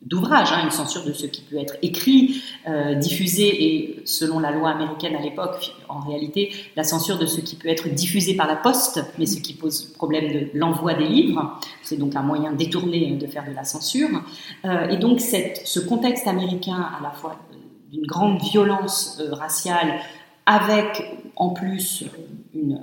[0.02, 4.50] d'ouvrages, hein, une censure de ce qui peut être écrit, euh, diffusé, et selon la
[4.50, 8.48] loi américaine à l'époque, en réalité, la censure de ce qui peut être diffusé par
[8.48, 11.60] la poste, mais ce qui pose problème de l'envoi des livres.
[11.82, 14.24] C'est donc un moyen détourné de faire de la censure.
[14.90, 17.36] Et donc ce contexte américain, à la fois
[17.92, 20.00] d'une grande violence raciale,
[20.46, 21.02] avec
[21.36, 22.04] en plus
[22.54, 22.78] une,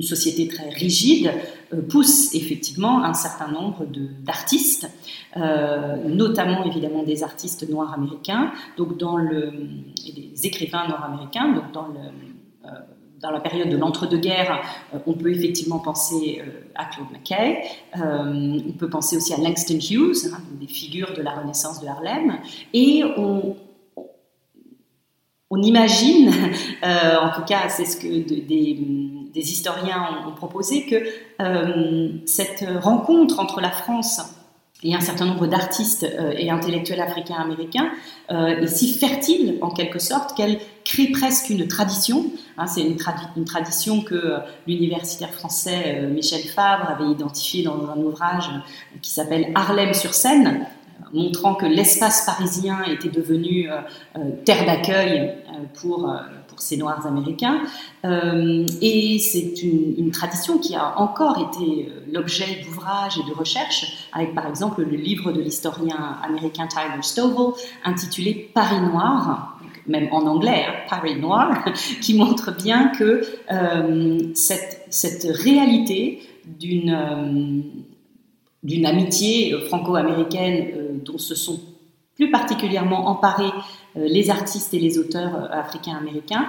[0.00, 1.30] société très rigide,
[1.74, 3.84] euh, pousse effectivement un certain nombre
[4.24, 4.90] d'artistes,
[5.36, 9.52] euh, notamment évidemment des artistes noirs américains, donc dans le,
[10.06, 12.00] et des écrivains noirs américains, donc dans le,
[12.64, 12.68] euh,
[13.20, 14.62] dans la période de l'entre-deux-guerres,
[15.06, 16.42] on peut effectivement penser
[16.74, 17.62] à Claude McKay,
[17.94, 22.38] on peut penser aussi à Langston Hughes, hein, des figures de la Renaissance de Harlem,
[22.72, 23.54] et on,
[25.52, 26.32] on imagine,
[26.82, 28.80] euh, en tout cas c'est ce que des,
[29.34, 30.96] historiens ont, proposé, que
[31.40, 34.20] euh, cette rencontre entre la France
[34.82, 37.90] et un certain nombre d'artistes euh, et intellectuels africains-américains
[38.30, 42.24] est si fertile en quelque sorte qu'elle crée presque une tradition.
[42.56, 42.96] Hein, c'est une,
[43.36, 44.36] une, tradition que
[44.66, 48.48] l'universitaire français Michel Fabre avait identifiée dans un ouvrage
[49.02, 50.66] qui s'appelle Harlem sur scène,
[51.12, 53.80] montrant que l'espace parisien était devenu euh,
[54.16, 56.14] euh, terre d'accueil euh, pour,
[56.48, 57.62] pour ces Noirs américains.
[58.04, 64.46] et c'est une, tradition qui a encore été l'objet d'ouvrages et de recherches, avec par
[64.46, 70.74] exemple le livre de l'historien américain Tyler Stovall intitulé Paris Noir, même en anglais, hein,
[70.88, 71.64] Paris Noir,
[72.02, 73.22] qui montre bien que
[74.34, 77.84] cette, cette réalité d'une
[78.62, 81.60] d'une amitié franco-américaine euh, dont se sont
[82.14, 83.50] plus particulièrement emparés
[83.96, 86.46] euh, les artistes et les auteurs euh, africains-américains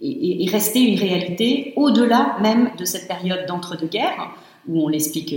[0.00, 4.34] est, restée une réalité au-delà même de cette période d'entre-deux-guerres
[4.68, 5.34] où on l'explique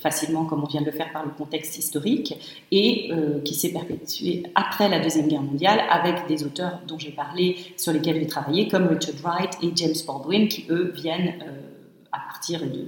[0.00, 3.10] facilement comme on vient de le faire par le contexte historique, et
[3.44, 7.92] qui s'est perpétuée après la Deuxième Guerre mondiale avec des auteurs dont j'ai parlé, sur
[7.92, 11.34] lesquels j'ai travaillé, comme Richard Wright et James Baldwin, qui eux viennent
[12.12, 12.86] à partir de,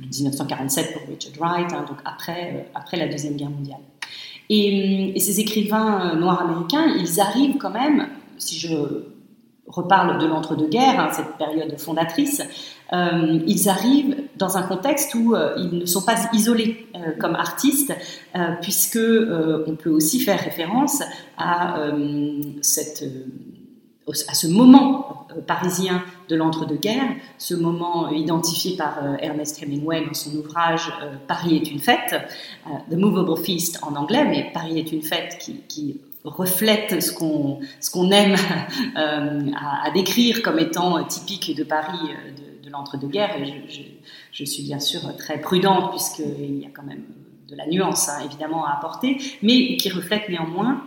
[0.00, 3.80] 1947 pour Richard Wright, hein, donc après, euh, après la Deuxième Guerre mondiale.
[4.48, 8.74] Et, et, ces écrivains euh, noirs américains, ils arrivent quand même, si je
[9.66, 12.42] reparle de l'entre-deux-guerres, hein, cette période fondatrice,
[12.94, 16.86] euh, ils arrivent dans un contexte où ils ne sont pas isolés
[17.20, 17.92] comme artistes,
[18.62, 21.02] puisque on peut aussi faire référence
[21.36, 21.76] à
[22.62, 23.04] cette
[24.28, 30.92] à ce moment parisien de l'entre-deux-guerres, ce moment identifié par Ernest Hemingway dans son ouvrage
[31.26, 32.16] Paris est une fête,
[32.90, 35.38] The Movable Feast en anglais, mais Paris est une fête
[35.68, 38.34] qui, reflète ce qu'on ce qu'on aime
[38.96, 42.10] à, décrire comme étant typique de Paris
[42.64, 43.36] de, l'entre-deux-guerres.
[43.68, 43.82] je,
[44.32, 47.04] je, suis bien sûr très prudente puisqu'il y a quand même
[47.48, 50.84] de la nuance hein, évidemment à apporter, mais qui reflète néanmoins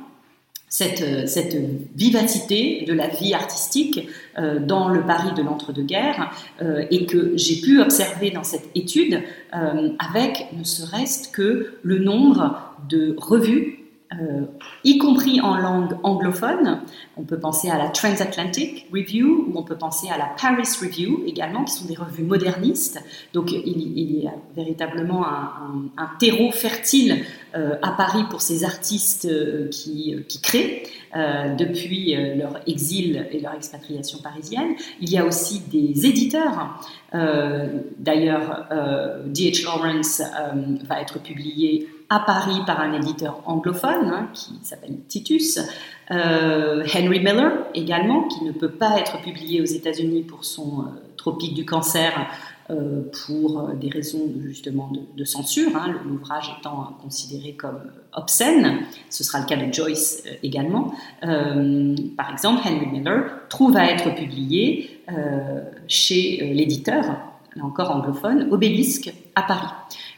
[0.72, 1.57] cette, euh, cette,
[1.95, 4.07] vivacité de la vie artistique
[4.39, 9.22] euh, dans le Paris de l'entre-deux-guerres euh, et que j'ai pu observer dans cette étude
[9.51, 13.81] avec ne serait-ce que le nombre de revues
[14.20, 14.45] euh,
[14.84, 16.82] y compris en langue anglophone.
[17.16, 21.24] On peut penser à la Transatlantic Review ou on peut penser à la Paris Review
[21.26, 23.01] également, qui sont des revues modernistes.
[23.34, 27.24] Donc il, y a véritablement un, terreau fertile
[27.55, 30.84] euh, à Paris pour ces artistes euh, qui, qui, créent
[31.57, 34.76] depuis leur exil et leur expatriation parisienne.
[35.01, 36.80] Il y a aussi des éditeurs.
[37.12, 38.70] D'ailleurs,
[39.26, 39.66] D.H.
[39.66, 40.22] Lawrence
[40.86, 45.59] va être publié à Paris par un éditeur anglophone hein, qui s'appelle Titus.
[46.12, 50.84] Euh, Henry Miller également, qui ne peut pas être publié aux États-Unis pour son euh,
[51.16, 52.12] Tropique du cancer
[52.70, 57.80] euh, pour des raisons justement de, censure, hein, l'ouvrage étant considéré comme
[58.12, 58.82] obscène.
[59.09, 60.93] Ce sera le cas de Joyce également.
[61.22, 64.99] par exemple, Henry Miller trouve à être publié
[65.88, 67.03] chez l'éditeur,
[67.55, 69.68] là encore anglophone, Obélisque à Paris.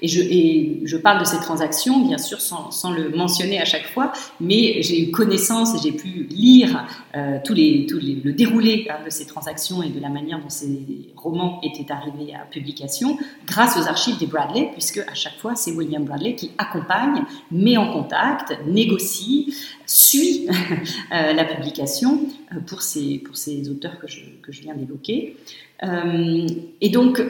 [0.03, 4.81] Et je, parle de ces transactions, bien sûr, sans, le mentionner à chaque fois, mais
[4.81, 6.85] j'ai eu connaissance et j'ai pu lire
[7.15, 11.89] euh, le déroulé hein, de ces transactions et de la manière dont ces romans étaient
[11.89, 16.35] arrivés à publication grâce aux archives des Bradley, puisque à chaque fois, c'est William Bradley
[16.35, 20.47] qui accompagne, met en contact, négocie, suit
[21.13, 23.23] euh, la publication euh, pour ces,
[23.69, 25.37] auteurs que je, que je viens d'évoquer.
[25.83, 26.47] Euh,
[26.81, 27.21] et donc,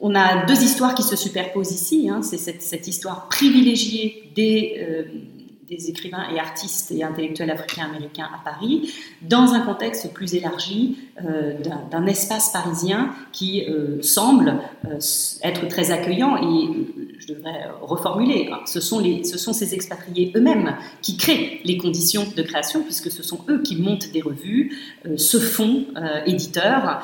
[0.00, 2.08] on a deux histoires qui se superposent ici.
[2.08, 2.22] Hein.
[2.22, 5.04] C'est cette, histoire privilégiée des, euh,
[5.68, 8.92] des, écrivains et artistes et intellectuels africains-américains à Paris,
[9.22, 11.54] dans un contexte plus élargi euh,
[11.90, 14.60] d'un espace parisien qui euh, semble
[15.42, 16.36] être très accueillant.
[16.36, 16.68] Et
[17.18, 22.26] je devrais reformuler, ce, sont les, ce sont ces expatriés eux-mêmes qui créent les conditions
[22.36, 24.76] de création, puisque ce sont eux qui montent des revues,
[25.16, 25.86] se font
[26.26, 27.00] éditeurs,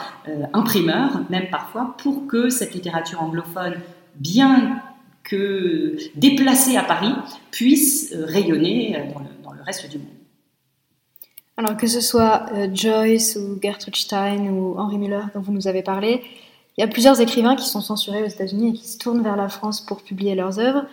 [0.52, 3.74] imprimeurs, même parfois, pour que cette littérature anglophone,
[4.16, 4.82] bien
[5.24, 7.12] que déplacés à Paris
[7.50, 9.12] puissent euh, rayonner euh,
[9.42, 10.08] dans le, reste du monde.
[11.56, 15.68] Alors que ce soit euh, Joyce ou Gertrude Stein ou Henry Miller dont vous nous
[15.68, 16.22] avez parlé,
[16.76, 19.36] il y a plusieurs écrivains qui sont censurés aux États-Unis et qui se tournent vers
[19.36, 20.86] la France pour publier leurs œuvres.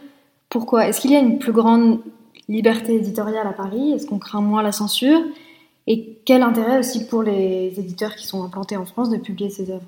[0.50, 0.88] Pourquoi?
[0.88, 2.02] Est-ce qu'il y a une plus grande
[2.50, 3.94] liberté éditoriale à Paris?
[3.94, 5.22] Est-ce qu'on craint moins la censure?
[5.88, 9.72] Et quel intérêt aussi pour les éditeurs qui sont implantés en France de publier ces
[9.72, 9.88] œuvres?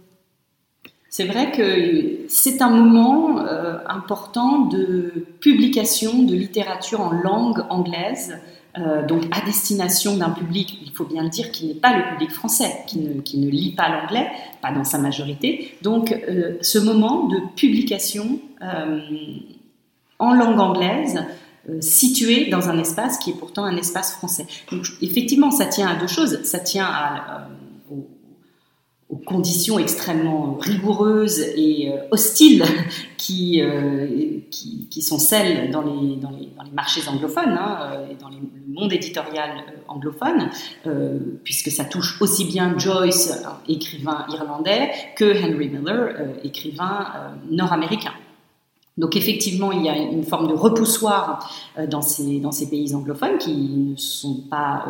[1.09, 8.37] C'est vrai que c'est un moment euh, important de publication de littérature en langue anglaise,
[8.77, 12.03] euh, donc à destination d'un public, il faut bien le dire, qui n'est pas le
[12.11, 14.27] public français, qui ne, qui ne lit pas l'anglais,
[14.61, 15.75] pas dans sa majorité.
[15.81, 18.39] Donc euh, ce moment de publication
[20.19, 21.23] en langue anglaise,
[21.79, 24.45] situé dans un espace qui est pourtant un espace français.
[24.71, 26.43] Donc effectivement, ça tient à deux choses.
[26.43, 27.47] Ça tient à
[29.09, 32.63] aux conditions extrêmement rigoureuses et euh, hostiles
[33.17, 37.79] qui, euh, qui, qui, sont celles dans les, dans les, dans les marchés anglophones hein,
[37.81, 38.37] euh, et dans le
[38.67, 40.51] monde éditorial anglophone,
[41.43, 48.13] puisque ça touche aussi bien Joyce, écrivain irlandais, que Henry Miller, écrivain nord-américain.
[48.97, 51.51] Donc effectivement, il y a une forme de repoussoir
[51.89, 54.85] dans ces, dans ces pays anglophones qui ne sont pas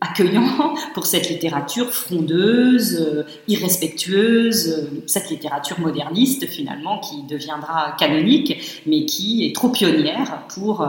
[0.00, 8.82] accueillant pour cette littérature frondeuse, euh, irrespectueuse, euh, cette littérature moderniste finalement qui deviendra canonique,
[8.86, 10.86] mais qui est trop pionnière pour,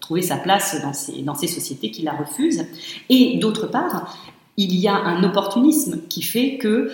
[0.00, 0.76] trouver sa place
[1.24, 2.66] dans ces, sociétés qui la refusent.
[3.08, 4.14] Et d'autre part,
[4.58, 6.90] il y a un opportunisme qui fait que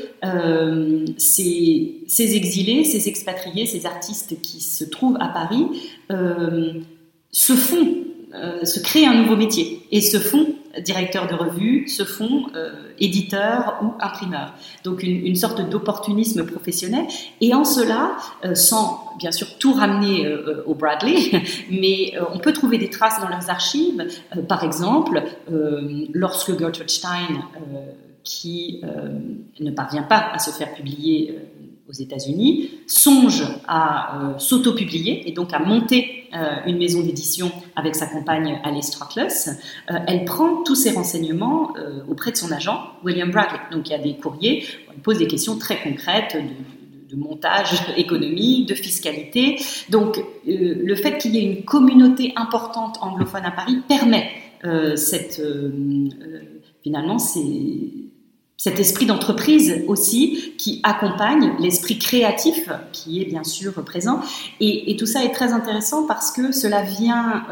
[1.18, 5.66] ces, exilés, ces expatriés, ces artistes qui se trouvent à Paris
[7.32, 7.96] se font,
[8.62, 13.78] se créent un nouveau métier et se font directeurs de revue se font euh, éditeurs
[13.82, 14.54] ou imprimeurs.
[14.84, 17.06] Donc une, sorte d'opportunisme professionnel.
[17.40, 22.52] Et en cela, euh, sans bien sûr tout ramener euh, au Bradley, mais on peut
[22.52, 24.06] trouver des traces dans leurs archives.
[24.48, 25.22] par exemple,
[26.12, 27.28] lorsque Gertrude Stein,
[28.22, 28.82] qui
[29.60, 31.38] ne parvient pas à se faire publier
[31.90, 36.28] aux États-Unis, songe à s'auto-publier et donc à monter
[36.66, 39.50] une maison d'édition avec sa compagne Alice Strauchless.
[39.88, 41.74] elle prend tous ses renseignements
[42.08, 43.58] auprès de son agent, William Bradley.
[43.72, 46.36] Donc il y a des courriers, où elle pose des questions très concrètes
[47.10, 49.58] de montage économique, de fiscalité.
[49.88, 54.30] Donc euh, le fait qu'il y ait une communauté importante anglophone à Paris permet
[54.64, 55.70] euh, cette, euh,
[56.82, 57.18] finalement
[58.62, 64.20] cet esprit d'entreprise aussi qui accompagne l'esprit créatif qui est bien sûr présent.
[64.60, 67.46] Et, tout ça est très intéressant parce que cela vient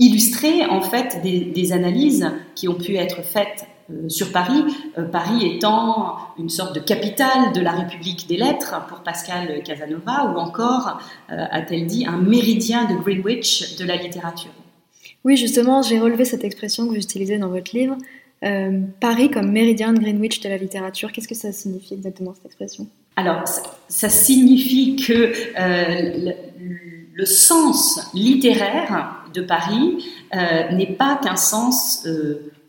[0.00, 4.64] illustrer en fait des, analyses qui ont pu être faites euh, sur Paris,
[4.98, 10.32] euh, Paris étant une sorte de capitale de la République des lettres pour Pascal Casanova,
[10.32, 11.00] ou encore,
[11.30, 14.50] euh, a-t-elle dit, un méridien de Greenwich de la littérature.
[15.24, 17.96] Oui, justement, j'ai relevé cette expression que vous utilisez dans votre livre.
[19.00, 22.86] Paris comme méridien de Greenwich de la littérature, qu'est-ce que ça signifie exactement cette expression?
[23.16, 23.44] Alors,
[23.88, 25.32] ça, signifie que
[27.14, 32.06] le, sens littéraire de Paris n'est pas qu'un sens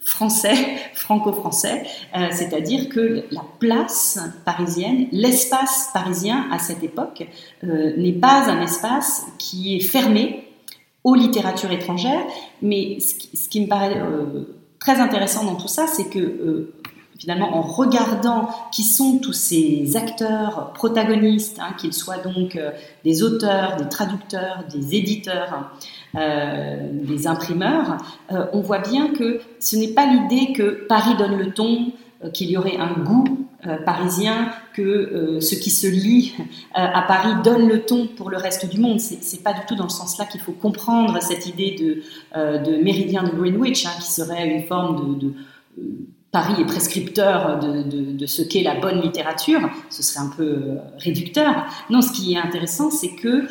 [0.03, 0.55] français,
[0.93, 1.84] franco-français,
[2.15, 7.28] euh, c'est-à-dire que la place parisienne, l'espace parisien à cette époque
[7.63, 10.47] euh, n'est pas un espace qui est fermé
[11.03, 12.24] aux littératures étrangères,
[12.61, 14.43] mais ce qui, me paraît euh,
[14.82, 16.73] très intéressant dans tout ça, c'est que
[17.17, 22.59] finalement, en regardant qui sont tous ces acteurs protagonistes, hein, qu'ils soient donc
[23.05, 25.71] des auteurs, des traducteurs, des éditeurs,
[26.17, 27.95] euh, des imprimeurs,
[28.34, 31.93] euh, on voit bien que ce n'est pas l'idée que Paris donne le ton,
[32.25, 33.47] euh, qu'il y aurait un goût
[33.86, 36.36] parisien, que ce qui se lit
[36.74, 38.99] à Paris donne le ton pour le reste du monde.
[38.99, 42.03] C'est pas du tout dans le sens-là qu'il faut comprendre cette idée de,
[42.36, 45.34] de méridien de Greenwich, hein, qui serait une forme de,
[46.32, 47.84] Paris est prescripteur de,
[48.14, 51.66] de ce qu'est la bonne littérature, ce serait un peu réducteur.
[51.89, 53.47] Non, ce qui est intéressant, c'est que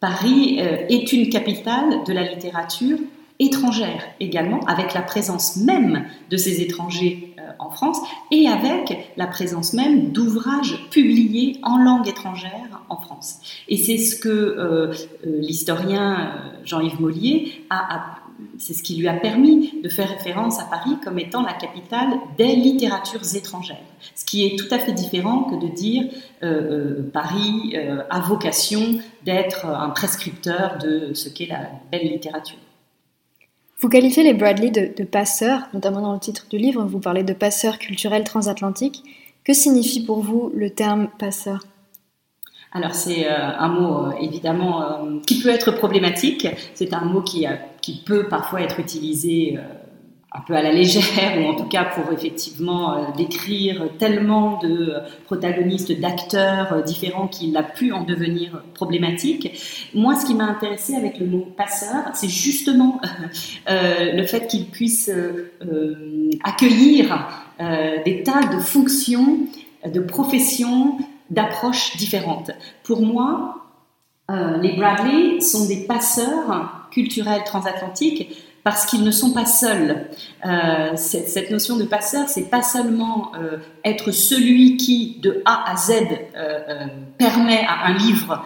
[0.00, 2.98] Paris euh, est une capitale de la littérature
[3.38, 7.27] étrangère également, avec la présence même de ces étrangers euh,
[7.58, 8.00] en France
[8.30, 13.40] et avec la présence même d'ouvrages publiés en langue étrangère en France.
[13.68, 14.94] Et c'est ce que euh,
[15.24, 16.32] l'historien
[16.64, 18.18] Jean-Yves Mollier a,
[18.58, 22.18] c'est ce qui lui a permis de faire référence à Paris comme étant la capitale
[22.36, 23.76] des littératures étrangères.
[24.14, 26.04] Ce qui est tout à fait différent que de dire
[26.42, 32.58] euh, euh, Paris euh, a vocation d'être un prescripteur de ce qu'est la belle littérature.
[33.80, 37.32] Vous qualifiez les Bradley de, passeurs, notamment dans le titre du livre, vous parlez de
[37.32, 39.04] passeurs culturels transatlantiques.
[39.44, 41.64] Que signifie pour vous le terme passeur?
[42.72, 46.48] Alors c'est euh, un mot euh, évidemment euh, qui peut être problématique.
[46.74, 47.46] C'est un mot qui,
[47.80, 49.58] qui peut parfois être utilisé
[50.32, 55.98] un peu à la légère, ou en tout cas pour effectivement décrire tellement de protagonistes,
[55.98, 59.90] d'acteurs différents qu'il a pu en devenir problématique.
[59.94, 63.00] Moi, ce qui m'a intéressé avec le mot passeur, c'est justement
[63.66, 65.10] le fait qu'il puisse
[66.44, 67.26] accueillir
[68.04, 69.38] des tas de fonctions,
[69.86, 70.98] de professions,
[71.30, 72.50] d'approches différentes.
[72.82, 73.58] Pour moi,
[74.30, 78.28] euh, les Bradley sont des passeurs culturels transatlantiques
[78.64, 80.08] parce qu'ils ne sont pas seuls.
[80.44, 85.76] Euh, cette, notion de passeur, c'est pas seulement euh, être celui qui, de A à
[85.76, 85.92] Z,
[87.16, 88.44] permet à un livre,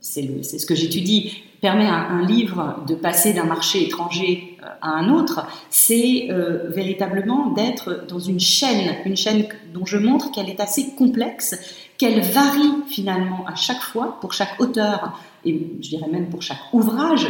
[0.00, 4.90] c'est ce que j'étudie, permet à un livre de passer d'un marché étranger euh, à
[4.90, 10.48] un autre, c'est euh, véritablement d'être dans une chaîne, une chaîne dont je montre qu'elle
[10.48, 11.58] est assez complexe,
[11.98, 16.72] qu'elle varie finalement à chaque fois pour chaque auteur et je dirais même pour chaque
[16.72, 17.28] ouvrage.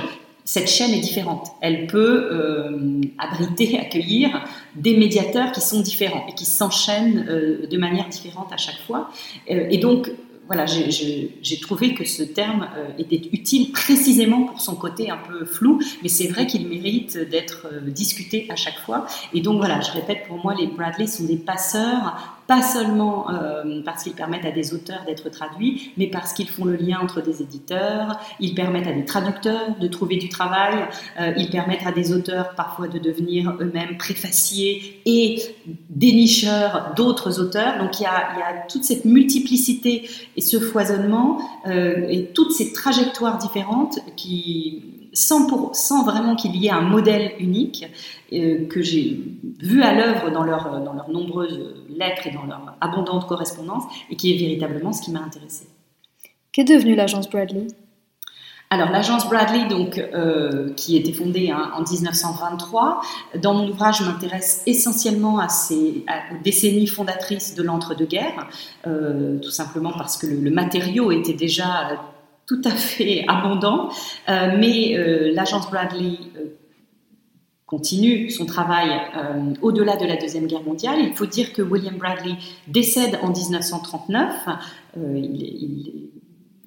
[0.50, 1.48] Cette chaîne est différente.
[1.60, 4.44] Elle peut euh, abriter, accueillir
[4.76, 7.26] des médiateurs qui sont différents et qui s'enchaînent
[7.70, 9.10] de manière différente à chaque fois.
[9.46, 10.10] et donc,
[10.48, 15.44] voilà, j'ai trouvé que ce terme euh, était utile précisément pour son côté un peu
[15.44, 19.06] flou, mais c'est vrai qu'il mérite d'être euh, discuté à chaque fois.
[19.34, 23.82] Et donc voilà, je répète, pour moi, les Bradley sont des passeurs pas seulement euh,
[23.84, 27.20] parce qu'ils permettent à des auteurs d'être traduits, mais parce qu'ils font le lien entre
[27.20, 30.74] des éditeurs, ils permettent à des traducteurs de trouver du travail,
[31.20, 35.42] euh, ils permettent à des auteurs parfois de devenir eux-mêmes préfaciers et
[35.90, 37.76] dénicheurs d'autres auteurs.
[37.78, 42.30] Donc il y, a, il y, a, toute cette multiplicité et ce foisonnement euh, et
[42.32, 47.86] toutes ces trajectoires différentes qui sans, pour, sans vraiment qu'il y ait un modèle unique
[48.32, 49.20] euh, que j'ai
[49.60, 54.16] vu à l'œuvre dans, leur, dans leurs nombreuses lettres et dans leur abondante correspondance et
[54.16, 55.66] qui est véritablement ce qui m'a intéressée.
[56.52, 57.66] Qu'est devenue l'agence Bradley?
[58.70, 63.00] Alors l'agence Bradley, donc, euh, qui était fondée hein, en 1923,
[63.42, 68.46] dans mon ouvrage, je m'intéresse essentiellement à ces aux décennies fondatrices de l'entre-deux-guerres,
[68.86, 71.98] euh, tout simplement parce que le, matériau était déjà
[72.48, 73.90] tout à fait abondant,
[74.28, 74.96] euh, mais
[75.32, 76.18] l'agence Bradley
[77.66, 78.88] continue son travail
[79.60, 80.98] au-delà de la Deuxième Guerre mondiale.
[81.00, 82.34] Il faut dire que William Bradley
[82.66, 84.48] décède en 1939,
[84.96, 86.08] il,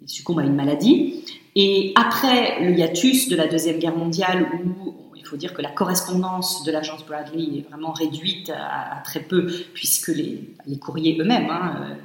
[0.06, 1.24] succombe à une maladie,
[1.56, 5.72] et après le hiatus de la Deuxième Guerre mondiale, où il faut dire que la
[5.72, 11.76] correspondance de l'agence Bradley est vraiment réduite à, très peu, puisque les, courriers eux-mêmes, hein,
[11.82, 11.96] euh,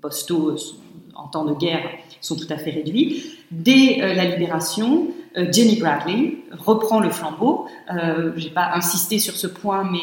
[0.00, 0.56] postaux
[1.14, 1.82] en temps de guerre,
[2.20, 3.24] sont tout à fait réduits.
[3.50, 7.66] Dès euh, la libération, euh, Jenny Bradley reprend le flambeau.
[7.88, 9.98] Je n'ai pas insisté sur ce point, mais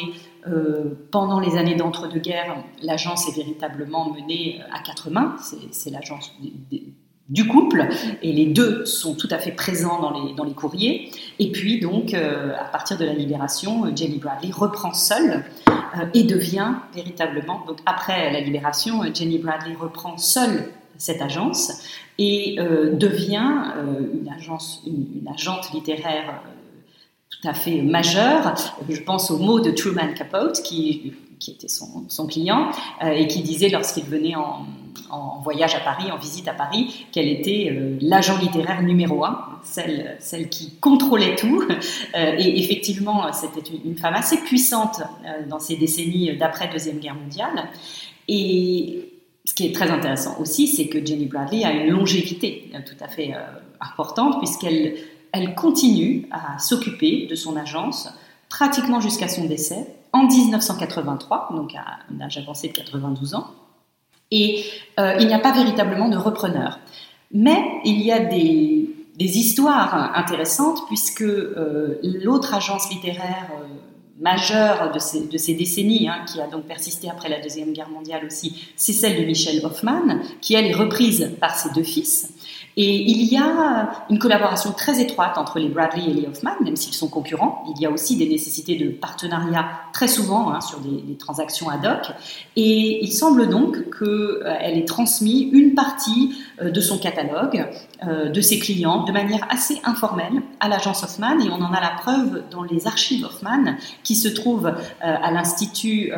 [1.10, 5.36] pendant les années d'entre-deux-guerres, l'agence est véritablement menée à quatre mains.
[5.72, 6.32] C'est l'agence
[7.28, 7.86] du couple,
[8.22, 11.10] et les deux sont tout à fait présents dans les, dans les courriers.
[11.38, 16.06] Et puis donc, euh, à partir de la libération, euh, Jenny Bradley reprend seule euh,
[16.14, 21.72] et devient véritablement, donc après la libération, Jenny Bradley reprend seule cette agence
[22.18, 23.72] et devient
[24.12, 26.42] une, agence, une, une agente littéraire
[27.30, 28.54] tout à fait majeure.
[28.88, 32.70] Je pense au mot de Truman Capote, qui, qui était son, client,
[33.04, 34.66] et qui disait lorsqu'il venait en
[35.42, 40.16] voyage à Paris, en visite à Paris, qu'elle était euh, l'agent littéraire numéro un, celle,
[40.20, 41.64] celle qui contrôlait tout.
[42.14, 47.14] Euh, et effectivement, c'était une, femme assez puissante euh, dans ces décennies d'après Deuxième Guerre
[47.14, 47.68] mondiale.
[48.28, 49.07] Et
[49.48, 53.08] ce qui est très intéressant aussi, c'est que Jenny Bradley a une longévité tout à
[53.08, 53.32] fait
[53.80, 54.96] importante, puisqu'elle
[55.32, 58.08] elle continue à s'occuper de son agence
[58.50, 63.46] pratiquement jusqu'à son décès en 1983, donc à un âge avancé de 92 ans.
[64.30, 64.64] Et
[64.98, 66.78] euh, il n'y a pas véritablement de repreneur.
[67.32, 73.66] Mais il y a des, des histoires intéressantes puisque euh, l'autre agence littéraire euh,
[74.20, 77.88] majeure de ces, de ces décennies, hein, qui a donc persisté après la Deuxième Guerre
[77.88, 82.32] mondiale aussi, c'est celle de Michel Hoffman, qui elle est reprise par ses deux fils.
[82.80, 86.76] Et il y a une collaboration très étroite entre les Bradley et les Hoffman, même
[86.76, 87.64] s'ils sont concurrents.
[87.74, 91.84] Il y a aussi des nécessités de partenariat très souvent hein, sur des, transactions ad
[91.84, 92.14] hoc.
[92.54, 97.66] Et il semble donc qu'elle euh, ait transmis une partie euh, de son catalogue,
[98.06, 101.40] euh, de ses clients, de manière assez informelle à l'agence Hoffman.
[101.40, 103.74] Et on en a la preuve dans les archives Hoffman
[104.04, 106.12] qui se trouvent à l'Institut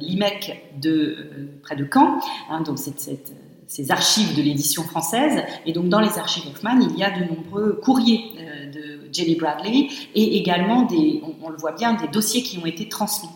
[0.00, 2.18] LIMEC de, près de Caen.
[2.50, 3.32] Hein, donc cette
[3.72, 5.42] ces archives de l'édition française.
[5.64, 9.34] Et donc, dans les archives Hoffman, il y a de nombreux courriers euh, de Jenny
[9.34, 13.30] Bradley et également, des, on, le voit bien, des dossiers qui ont été transmis.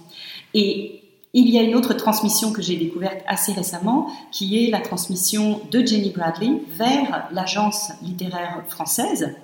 [0.53, 4.81] Et il y a une autre transmission que j'ai découverte assez récemment, qui est la
[4.81, 9.35] transmission de Jenny Bradley vers l'agence littéraire française,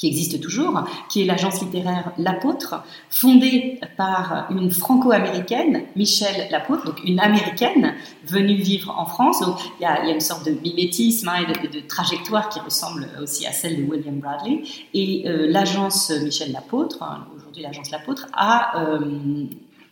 [0.00, 7.04] qui existe toujours, qui est l'agence littéraire L'Apôtre, fondée par une franco-américaine, Michelle L'Apôtre, donc
[7.04, 7.92] une américaine
[8.24, 9.40] venue vivre en France.
[9.40, 13.46] Donc il y a, une sorte de mimétisme hein, et de, trajectoire qui ressemble aussi
[13.46, 14.62] à celle de William Bradley.
[14.94, 19.44] Et euh, l'agence Michelle L'Apôtre, hein, aujourd'hui l'agence L'Apôtre, a euh,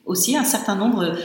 [0.06, 1.16] aussi un certain nombre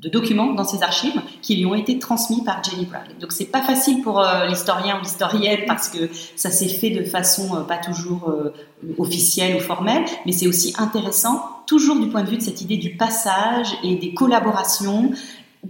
[0.00, 3.14] de documents dans ses archives qui lui ont été transmis par Jenny Bradley.
[3.20, 7.02] Donc c'est pas facile pour euh, l'historien ou l'historienne parce que ça s'est fait de
[7.04, 8.52] façon euh, pas toujours euh,
[8.98, 12.76] officielle ou formelle, mais c'est aussi intéressant toujours du point de vue de cette idée
[12.76, 15.12] du passage et des collaborations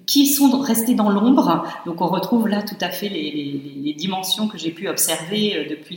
[0.07, 1.65] qui sont restées dans l'ombre.
[1.87, 5.97] Donc on retrouve là tout à fait les, dimensions que j'ai pu observer depuis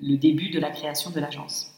[0.00, 1.69] le début de la création de l'agence.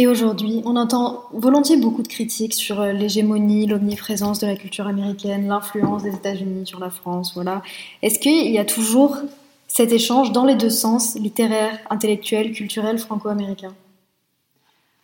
[0.00, 4.86] Et aujourd'hui, on entend volontiers beaucoup de critiques sur euh, l'hégémonie, l'omniprésence de la culture
[4.86, 7.32] américaine, l'influence des États-Unis sur la France.
[7.34, 7.62] Voilà.
[8.02, 9.16] Est-ce qu'il y a toujours
[9.66, 13.74] cet échange dans les deux sens, littéraire, intellectuel, culturel, franco-américain?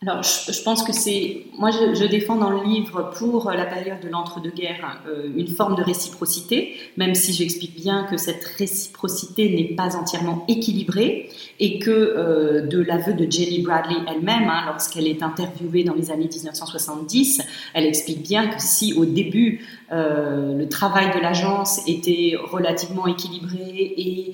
[0.07, 1.45] Alors, je, pense que c'est.
[1.57, 5.81] Moi, je, défends dans le livre, pour la période de l'entre-deux-guerres, euh, une forme de
[5.81, 11.29] réciprocité, même si j'explique bien que cette réciprocité n'est pas entièrement équilibrée
[11.59, 16.11] et que, euh, de l'aveu de Jenny Bradley elle-même, hein, lorsqu'elle est interviewée dans les
[16.11, 17.41] années 1970,
[17.73, 23.93] elle explique bien que si au début, euh, le travail de l'agence était relativement équilibré
[23.97, 24.33] et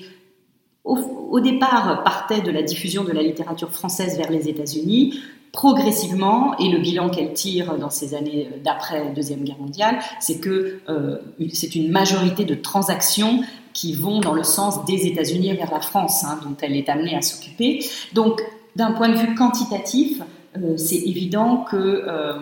[0.84, 0.98] au,
[1.30, 5.20] au, départ partait de la diffusion de la littérature française vers les États-Unis
[5.52, 10.80] progressivement, et le bilan qu'elle tire dans ces années d'après Deuxième Guerre mondiale, c'est que
[10.88, 11.18] euh,
[11.52, 13.42] c'est une majorité de transactions
[13.74, 17.14] qui vont dans le sens des États-Unis vers la France, hein, dont elle est amenée
[17.14, 17.84] à s'occuper.
[18.14, 18.42] Donc,
[18.76, 20.22] d'un point de vue quantitatif,
[20.56, 22.34] euh, c'est évident que euh,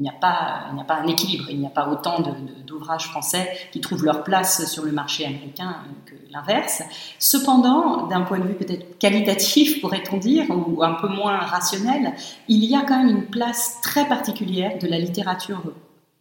[0.00, 2.22] il n'y a, pas, il a pas un équilibre, il n'y a pas autant
[2.66, 5.76] d'ouvrages français qui trouvent leur place sur le marché américain
[6.06, 6.82] que l'inverse.
[7.18, 12.14] Cependant, d'un point de vue peut-être qualitatif, pourrait-on dire, ou un peu moins rationnel,
[12.48, 15.60] il y a quand même une place très particulière de la littérature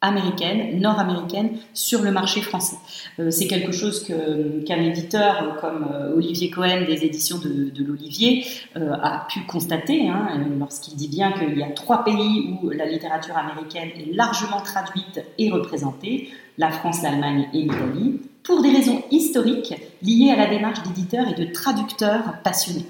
[0.02, 2.78] américaine, nord-américaine, sur le marché français.
[3.20, 8.46] Euh, c'est quelque chose qu'un éditeur comme euh, Olivier Cohen des éditions de, l'Olivier
[8.78, 10.30] euh, a pu constater hein,
[10.60, 15.24] lorsqu'il dit bien qu'il y a trois pays où la littérature américaine est largement traduite
[15.38, 20.82] et représentée, la France, l'Allemagne et l'Italie pour des raisons historiques liées à la démarche
[20.84, 22.86] d'éditeurs et de traducteurs passionnés.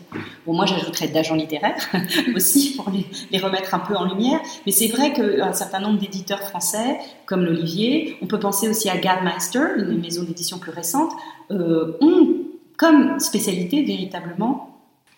[0.46, 1.76] Bon, moi j'ajouterais d'agents littéraires
[2.36, 6.42] aussi pour les, remettre un peu en lumière, mais c'est vrai qu'un certain nombre d'éditeurs
[6.42, 11.12] français, comme l'Olivier, on peut penser aussi à Gallmeister, une maison d'édition plus récente,
[11.52, 12.36] euh, ont
[12.78, 14.70] comme spécialité véritablement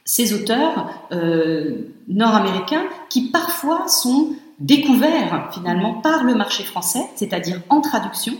[0.03, 4.29] ces auteurs euh, nord-américains qui parfois sont
[4.61, 8.33] découverts finalement par le marché français, c'est-à-dire en traduction,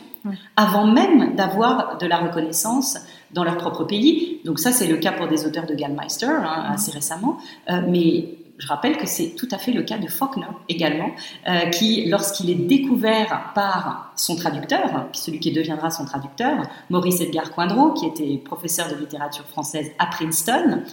[0.55, 2.99] avant même d'avoir de la reconnaissance
[3.31, 4.39] dans leur propre pays.
[4.45, 7.37] Donc ça, c'est le cas pour des auteurs de Gallmeister, hein, assez récemment.
[7.69, 11.09] Euh, mais je rappelle que c'est tout à fait le cas de Faulkner également,
[11.49, 17.51] euh, qui, lorsqu'il est découvert par son traducteur, celui qui deviendra son traducteur, Maurice Edgar
[17.51, 20.83] Coindreau, qui était professeur de littérature française à Princeton,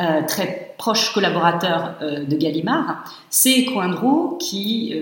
[0.00, 4.94] euh, très proche collaborateur de Gallimard, c'est Coindreau qui,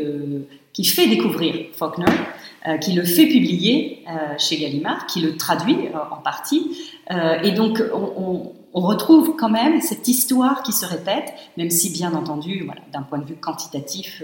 [0.72, 2.35] qui fait découvrir Faulkner euh,
[2.80, 6.76] qui le fait publier euh, chez Gallimard, qui le traduit euh, en partie.
[7.42, 12.64] et donc, on, retrouve quand même cette histoire qui se répète, même si, bien entendu,
[12.66, 14.22] voilà, d'un point de vue quantitatif,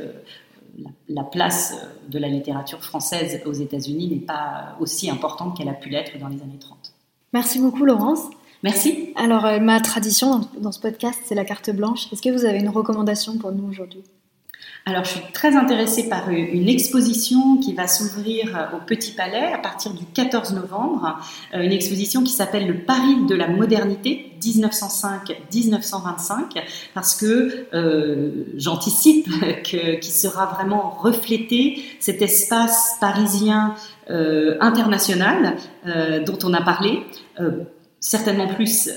[1.09, 1.75] la, place
[2.11, 6.29] de la littérature française aux États-Unis n'est pas aussi importante qu'elle a pu l'être dans
[6.29, 6.93] les années 30.
[7.33, 8.25] Merci beaucoup, Laurence.
[8.63, 9.15] Merci.
[9.17, 12.13] Alors, ma tradition dans, dans ce podcast, c'est la carte blanche.
[12.13, 14.03] Est-ce que vous avez une recommandation pour nous aujourd'hui?
[14.85, 19.59] Alors, je suis très intéressée par une exposition qui va s'ouvrir au Petit Palais à
[19.59, 21.21] partir du 14 novembre,
[21.55, 26.65] euh, une exposition qui s'appelle Le Paris de la modernité 1905-1925,
[26.95, 29.29] parce que euh, j'anticipe
[29.63, 33.77] qu'il sera vraiment reflété cet espace parisien
[34.11, 35.55] euh, international
[36.27, 37.05] dont on a parlé
[38.01, 38.91] certainement plus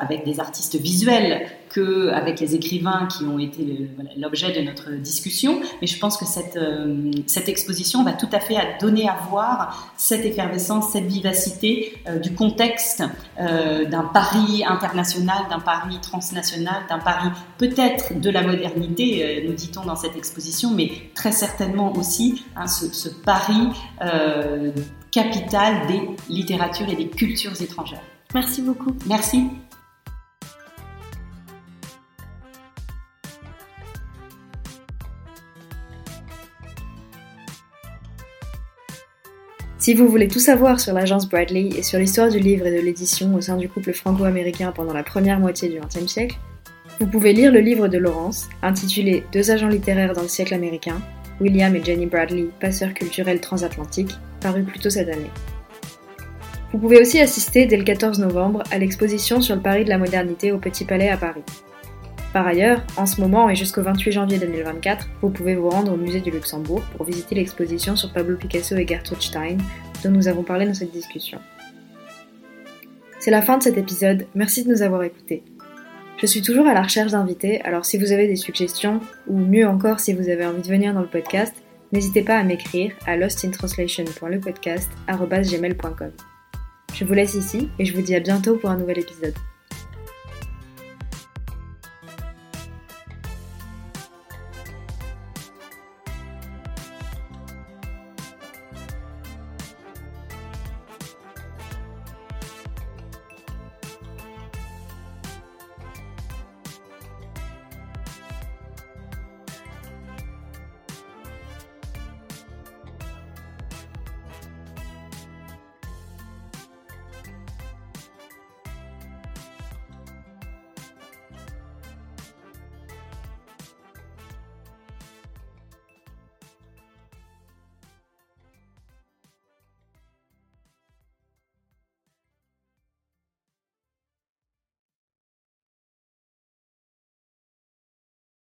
[0.00, 1.46] avec des artistes visuels
[1.78, 5.60] qu'avec les écrivains qui ont été l'objet de notre discussion.
[5.80, 9.92] Mais je pense que cette, euh, cette exposition va tout à fait donner à voir
[9.96, 13.04] cette effervescence, cette vivacité euh, du contexte
[13.40, 19.84] euh, d'un Paris international, d'un Paris transnational, d'un Paris peut-être de la modernité, nous dit-on
[19.84, 23.68] dans cette exposition, mais très certainement aussi hein, ce, ce, Paris
[25.10, 28.02] capital des littératures et des cultures étrangères.
[28.34, 28.94] Merci beaucoup.
[29.06, 29.44] Merci.
[39.88, 42.84] Si vous voulez tout savoir sur l'agence Bradley et sur l'histoire du livre et de
[42.84, 46.38] l'édition au sein du couple franco-américain pendant la première moitié du XXe siècle,
[47.00, 51.00] vous pouvez lire le livre de Laurence, intitulé Deux agents littéraires dans le siècle américain,
[51.40, 55.30] William et Jenny Bradley, passeurs culturels transatlantiques, paru plus tôt cette année.
[56.70, 59.96] Vous pouvez aussi assister dès le 14 novembre à l'exposition sur le Paris de la
[59.96, 61.44] modernité au Petit Palais à Paris.
[62.32, 65.96] Par ailleurs, en ce moment et jusqu'au 28 janvier 2024, vous pouvez vous rendre au
[65.96, 69.56] musée du Luxembourg pour visiter l'exposition sur Pablo Picasso et Gertrude Stein
[70.04, 71.38] dont nous avons parlé dans cette discussion.
[73.18, 75.42] C'est la fin de cet épisode, merci de nous avoir écoutés.
[76.20, 79.66] Je suis toujours à la recherche d'invités, alors si vous avez des suggestions, ou mieux
[79.66, 81.54] encore si vous avez envie de venir dans le podcast,
[81.92, 86.10] n'hésitez pas à m'écrire à lostintranslation.lepodcast.gmail.com.
[86.94, 89.34] Je vous laisse ici et je vous dis à bientôt pour un nouvel épisode.